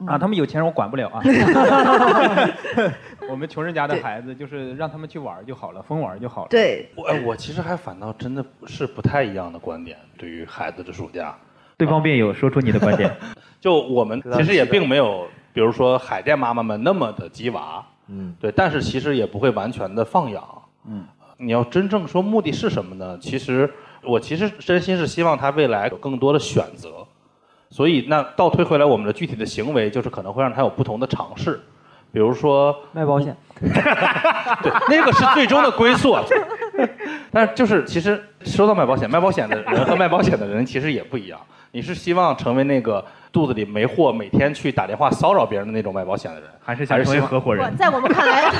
[0.07, 1.21] 啊，他们有钱人我管不了啊。
[3.29, 6.47] 我们穷人家的孩子就是让他们去玩就好了，疯玩就好了。
[6.49, 11.35] 对，我我其实还反倒真的是不太一样的观点，对于孩子的暑假。
[11.77, 13.15] 对方辩友，说出你的观点。
[13.59, 20.43] 就我们其实也并没有，比如说海淀妈妈们那么的鸡娃，嗯，对，但是其实也不会完全的放养，
[20.87, 21.05] 嗯。
[21.43, 23.17] 你要真正说目的是什么呢？
[23.19, 23.67] 其实
[24.03, 27.03] 我其实真心是希望他未来有更多的选择。
[27.71, 31.59] 所以，那倒推回来，我们的具体的行为就是可能会让他有不同的尝试，
[32.11, 36.17] 比如说卖保险， 对，那个是最终的归宿。
[37.31, 41.39] 但是，就是其实说到卖保险，卖保险的人和卖保险的人其实也不一样。
[41.71, 43.01] 你是希望成为那个
[43.31, 47.73] 肚子里没货，每天去打电话骚扰别人的那种卖保险的人，还是想成为合伙人？
[47.77, 48.51] 在我们看来，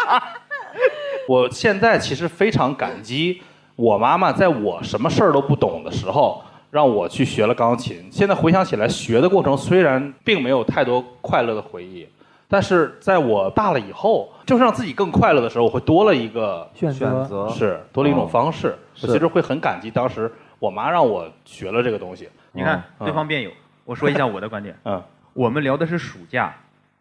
[1.28, 3.42] 我现在其实非常感激
[3.76, 6.42] 我妈妈，在我什么事儿都不懂的时候。
[6.70, 8.08] 让我去学了钢琴。
[8.10, 12.06] 现在回想起来，学的过程虽然并没有太多快乐的回忆，
[12.48, 18.76] 但是在我大了以后，就是让自己更快乐的时候，我会多了一个选择，是多了一种方式。
[19.02, 22.28] 我其实会很感激当时我妈让我学了这个东西。
[22.52, 23.50] 你看，对方辩友，
[23.84, 24.76] 我说一下我的观点。
[24.84, 25.02] 嗯，
[25.32, 26.54] 我们聊的是暑假，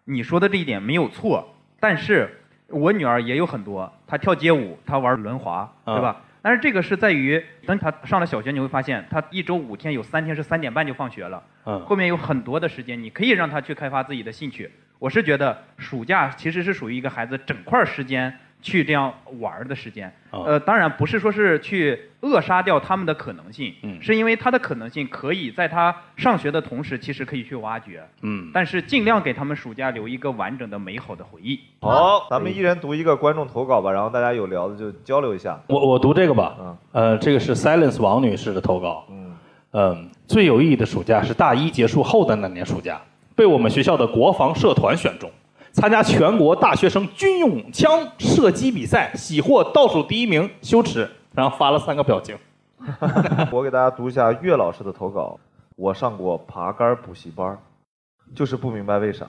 [0.06, 1.44] 你说的这一点没有错，
[1.80, 6.16] 但是我女儿也有很多，她跳街舞，她玩轮滑，对吧？
[6.42, 14.72] 但是这个是在于，等他上了小学，你会发现他一周五天有三天是三点半就放学了，嗯，后面有很多的时间，你可以让他去开发自己的兴趣。
[15.00, 18.34] 我是觉得暑假其实是属于一个孩子整块时间。
[18.62, 31.60] 去这样玩的时间，呃，当然不是说是去扼杀掉他们的可能性，嗯，是因为他的可能性可以在他上学的同时，其实可以去挖掘，嗯，但是尽量给他们暑假留一个完整的美好的回忆。
[31.80, 35.57] 好，咱们一人读一个观众投稿吧，然后大家有聊的就交流一下。
[35.68, 39.36] 我我读这个吧，嗯，呃，这个是 Silence 王女士的投稿，嗯，
[39.72, 42.99] 嗯，最有意义的暑假是大一结束后的那年暑假，
[43.36, 45.32] 被我们学校的国防社团选中。
[45.72, 51.10] 参加全国大学生军用枪射击比赛，喜获倒数第一名，羞耻。
[51.34, 52.36] 然后发了三个表情。
[53.52, 55.40] 我给大家读一下岳老师的投稿。
[55.76, 57.58] 我上过爬杆补习班，
[58.36, 59.28] 就是不明白为啥。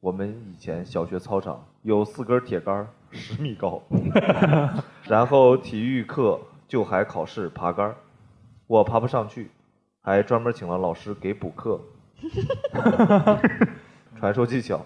[0.00, 3.82] 我们以前小学操场有四根铁杆，十米高。
[5.04, 7.94] 然后体育课就还考试爬杆，
[8.66, 9.50] 我爬不上去，
[10.00, 11.78] 还专门请了老师给补课。
[14.18, 14.80] 传授技巧。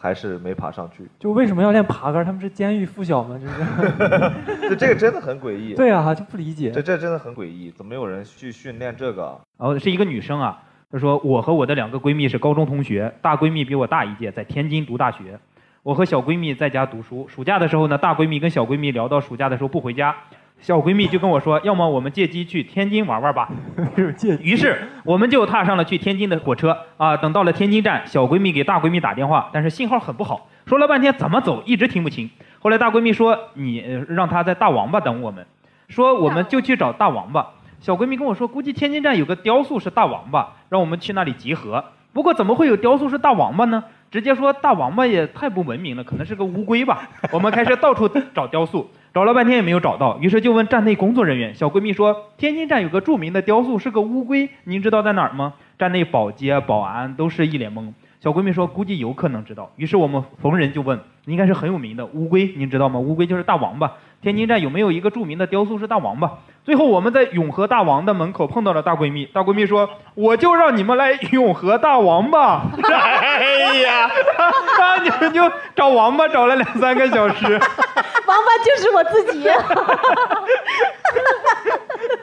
[0.00, 1.04] 还是没爬上去。
[1.18, 2.24] 就为什么要练爬杆？
[2.24, 3.38] 他们是监狱附小吗？
[3.38, 5.74] 就是， 这这个真的很诡异。
[5.78, 6.70] 对啊，就不理解。
[6.70, 9.38] 这这真的很诡异，怎么有人去训练这个？
[9.58, 10.62] 然后，是一个女生啊。
[10.90, 15.38] 她说：“我和我的两个闺蜜是高中同学，大闺蜜比我大一届，在天津读大学。
[15.82, 17.28] 我和小闺蜜在家读书。
[17.28, 20.16] 暑假的时候呢，大闺蜜跟小闺蜜聊到暑假的时候不回家。”
[20.60, 23.48] 小闺蜜就跟我说：“要么我们借机去天津玩玩吧。
[24.42, 27.16] ”于是我们就踏上了去天津的火车啊。
[27.16, 32.28] 等到了天津站，小闺蜜给大闺蜜打电话，但是信号很不好，说了半天怎么走一直听不清。
[32.58, 35.46] 后来大闺蜜说：“你让她在大王八等我们。”
[35.88, 37.46] 说我们就去找大王八。
[37.80, 41.82] 小闺蜜跟我说：“估计天津站有个雕塑是大王八，让我们去那里集合。”
[42.12, 43.82] 不过怎么会有雕塑是大王八呢？
[44.10, 47.08] 直接说大王八也太不文明了，可能是个乌龟吧。
[47.32, 48.90] 我们开始到处找雕塑。
[49.12, 51.52] 找了半天也没有找到，于是就问站内工作人员。
[51.56, 57.92] 小闺蜜说：“天津站有个著名的雕塑，是个乌龟，您知道在哪儿吗？”站内保洁、保安都是一脸懵。
[58.20, 63.00] 小闺蜜说：“估计游客能知道。”于是我们逢人就问：“应该是很有名的乌龟，您知道吗？
[63.00, 63.94] 乌龟就是大王八。
[64.22, 69.24] 天津站有没有一个著名的雕塑是大王八？”最后我们在永和大王的门口碰到了大闺蜜。
[69.26, 74.10] 大闺蜜说：“我就让你们来永和大王吧。”哎呀，
[75.02, 75.42] 你们就
[75.74, 77.52] 找王八找了两三个小时。
[77.52, 79.48] 王八就是我自己。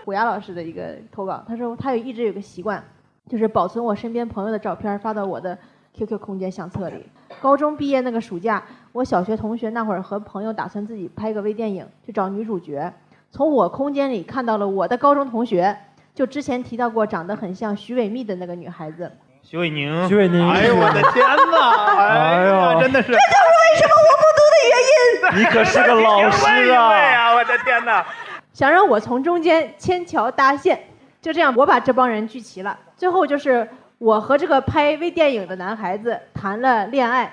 [0.06, 2.82] 虎牙老师的一个投稿，他说他有一直有个习惯，
[3.28, 5.58] 就是保存我身边朋友的照片发到我的
[5.98, 7.06] QQ 空间相册里。
[7.42, 8.64] 高中毕业那个暑假，
[8.94, 12.94] 我小学同学那会儿和朋友打算自己拍个微电影，去找女主角。
[13.30, 15.78] 从我空间里看到了我的高中同学，
[16.16, 19.12] 就之前提到过长得很像徐伟密的那个女孩子。
[19.44, 20.08] 徐伟宁。
[20.08, 20.50] 徐伟宁。
[20.50, 21.96] 哎呦我的天哪！
[21.96, 23.12] 哎呀，真的是。
[23.12, 24.98] 这就是为什么我不读的原因。
[25.40, 27.34] 你可是个老师啊！
[27.36, 28.06] 我的天哪！
[28.54, 30.80] 想让我从中间牵桥搭线，
[31.22, 32.78] 就这样我把这帮人聚齐了。
[32.96, 33.68] 最后就是
[34.00, 37.32] 我和这个拍微电影的男孩子谈了恋爱，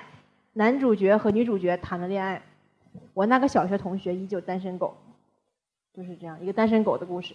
[0.53, 2.41] 男主角和女主角谈了恋爱，
[3.13, 4.95] 我那个小学同学依旧单身狗。
[5.95, 7.29] 就是这样一个单身狗的故事。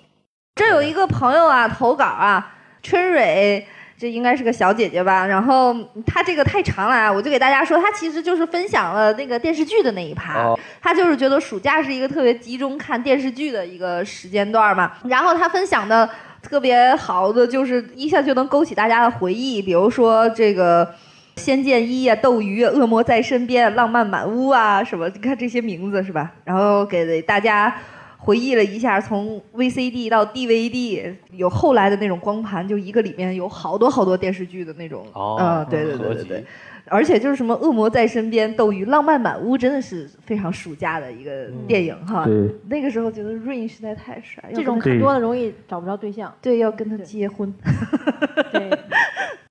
[0.57, 5.27] 这有一个朋友啊，投稿啊，春蕊，这应该是个小姐姐吧？
[5.27, 10.55] 然后她这个太长了啊，我就给大家说，她其实就是分享了那个电视剧的那一趴。
[10.83, 14.93] 她就是觉得暑假是一个特别集中看电视剧的一个时间段嘛。
[15.05, 16.07] 然后她分享的
[16.43, 20.85] 特别好的，就是一下就能勾起大家的回忆，比如说这个
[21.37, 25.09] 《仙剑一》啊，《斗鱼》《恶魔在身边》《浪漫满屋》啊，什么？
[25.09, 26.33] 你看这些名字是吧？
[26.45, 27.75] 然后给大家。
[28.23, 35.07] 回忆了一下，从 VCD 到 DVD，有后来的那种光盘，就一个里面有好多好多电视剧的那种。
[35.15, 35.37] 哦。
[35.41, 36.45] 嗯，对对对对对。
[36.87, 42.25] 而且就是什么《恶魔在身边》《斗鱼》《浪漫满屋》，真的是非常暑假的一个电影哈。
[42.27, 42.51] 对。
[42.69, 46.33] 那个时候觉得 Rain 实在太帅，这种看多了容易找不着对象。
[46.43, 47.53] 对，要跟他结婚。
[48.53, 48.71] 对。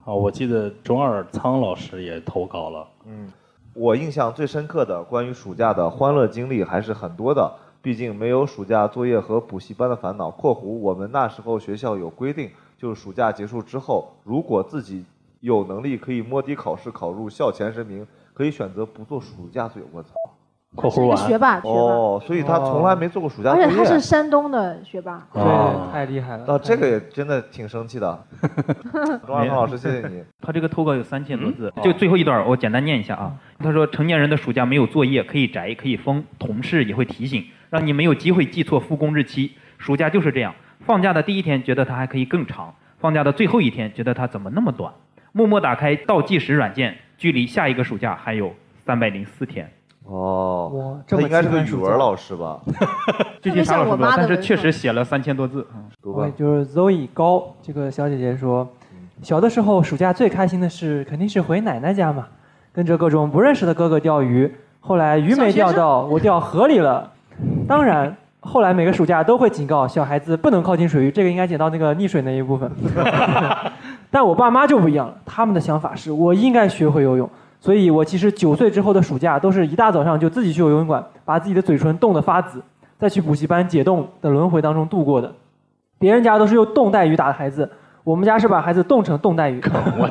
[0.03, 2.87] 好，我记得中二苍老师也投稿了。
[3.07, 3.31] 嗯。
[3.73, 7.51] 我印象最深刻的关于暑假的欢乐经历还是很多的。
[7.81, 10.29] 毕竟没有暑假作业和补习班的烦恼。
[10.31, 15.05] （括弧我们那时候学校有规定，就是暑假结束之后，如果自己
[15.39, 19.87] 有能力，可以摸底考试考入校前十名，可以选择不做暑假作业。
[19.93, 20.09] 我操！
[20.75, 23.65] 括弧完学霸哦，所以他从来没做过暑假作业。
[23.65, 26.45] 而且他是山东的学霸，对，太厉害了。
[26.45, 28.23] 啊，这个也真的挺生气的。
[29.25, 30.23] 钟老师，谢谢你。
[30.41, 33.35] 他这个投稿有三千多字，就最后一段我简单念一下啊。
[33.57, 39.51] 他说：“成年人的暑假没有作业，可以宅，可以疯，同事也会提醒。”让你没有机会记错复工日期。
[39.77, 40.53] 暑假就是这样，
[40.85, 44.93] 放假的第一天觉得它还可以更长，放假的最后一天觉得它怎么那么短。
[45.31, 48.53] 默默打开倒计时软件，距离下一个暑假还有
[48.85, 49.69] 三百零四天。
[50.09, 52.59] 哦，这应该是个语文老师吧？
[53.41, 55.65] 具体啥老师不知道，但是确实写了三千多字。
[56.01, 58.67] 对，就是 Zoe 高这个小姐姐说，
[59.21, 62.25] 小的时候暑假最开心的事肯定是回奶奶家嘛，
[62.73, 64.51] 跟着各种不认识的哥哥钓鱼。
[64.79, 67.11] 后来鱼没钓到，我掉河里了。
[67.67, 72.71] 当然，后来每个暑假都会警告小孩子不能靠近水域，这个应该剪到那个溺水那一部分。
[74.09, 77.29] 但我爸妈就不一样了，他们的想法是我应该学会游泳，
[77.59, 82.61] 所以我其实九岁之后的暑假都是一大早上就自己去游泳馆，把自己的嘴唇冻得发紫，
[82.97, 85.31] 再去补习班解冻的轮回当中度过的。
[85.97, 87.69] 别人家都是用冻带鱼打的孩子，
[88.03, 89.61] 我们家是把孩子冻成冻带鱼。
[89.99, 90.09] 我。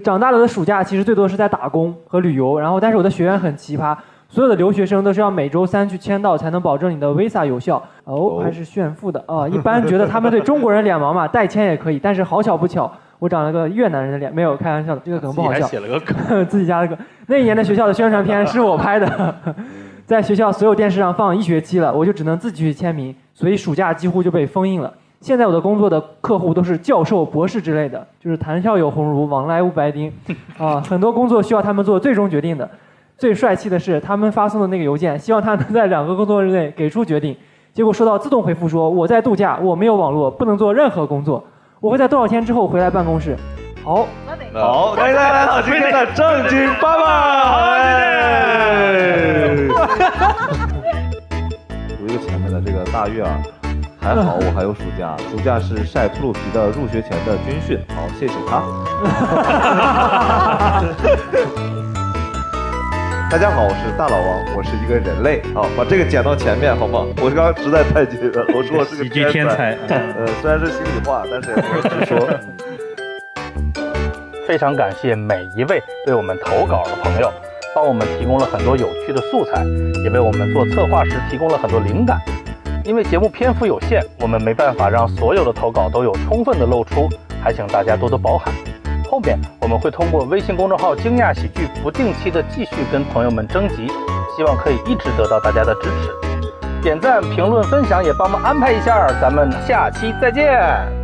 [0.00, 3.96] 长大了的暑假其实最多是在打工和旅游，然后但是我的学院很奇葩，
[4.28, 7.80] 所有的留学生都是要每周三去签到才能保证你的 visa 有效。
[8.02, 9.48] 哦，还是炫富的啊！
[9.48, 12.00] 一般觉得他们对中国人脸盲嘛， 代签也可以。
[12.00, 12.92] 但是好巧不巧，
[13.24, 15.66] 我长了个越南人的脸，没有开玩笑的，这个梗不好笑。
[15.66, 16.14] 写了个梗，
[16.46, 16.94] 自己加了个。
[17.26, 19.34] 那一年的学校的宣传片是我拍的，
[20.04, 24.92] 在学校所有电视上放一学期了，我就只能自己去签名，所以暑假几乎就被封印了。
[25.22, 30.12] 现在我的工作的客户都是教授、博士之类的，就是谈笑有鸿儒，往来无白丁，
[30.60, 32.68] 啊，很多工作需要他们做最终决定的。
[33.16, 37.34] 最帅气的是，他们发送的那个邮件，希望他能在两个工作日内给出决定，
[37.72, 41.42] 结果收到自动回复说我在度假，我没有网络，不能做任何工作，
[41.84, 43.36] 我会在多少天之后回来办公室。
[43.84, 44.08] 好，
[44.54, 47.82] 好，欢迎大家来到今天的正经爸爸，好，谢
[49.44, 49.68] 谢。
[51.98, 53.36] 读一个前面的这个大月啊。
[54.00, 57.78] 还好我还有暑假，暑假是晒秃噜皮的入学前的军训。
[57.94, 58.62] 好，谢谢他。
[63.30, 65.40] 大家好，我是大老王，我是一个人类。
[65.54, 67.06] 啊，把这个剪到前面好不好？
[67.20, 69.76] 我刚刚实在太急了，我说我是个天才。
[69.88, 72.28] 呃，虽然是心里话，但是也不直说。
[74.46, 77.32] 非常感谢每一位为我们投稿的朋友，
[77.74, 79.64] 帮我们提供了很多有趣的素材，
[80.04, 82.20] 也为我们做策划时提供了很多灵感。
[82.84, 87.08] 因为节目篇幅有限，我们没办法让所有的投稿都有充分的露出，
[87.42, 88.52] 还请大家多多包涵。
[89.10, 93.86] 后面我们会通过微信公众号“惊讶喜剧”不定期的继续跟朋友们征集，
[94.36, 96.82] 希望可以一直得到大家的支持。
[96.82, 101.03] 点赞、评论、分享也帮忙安排一下，咱们下期再见。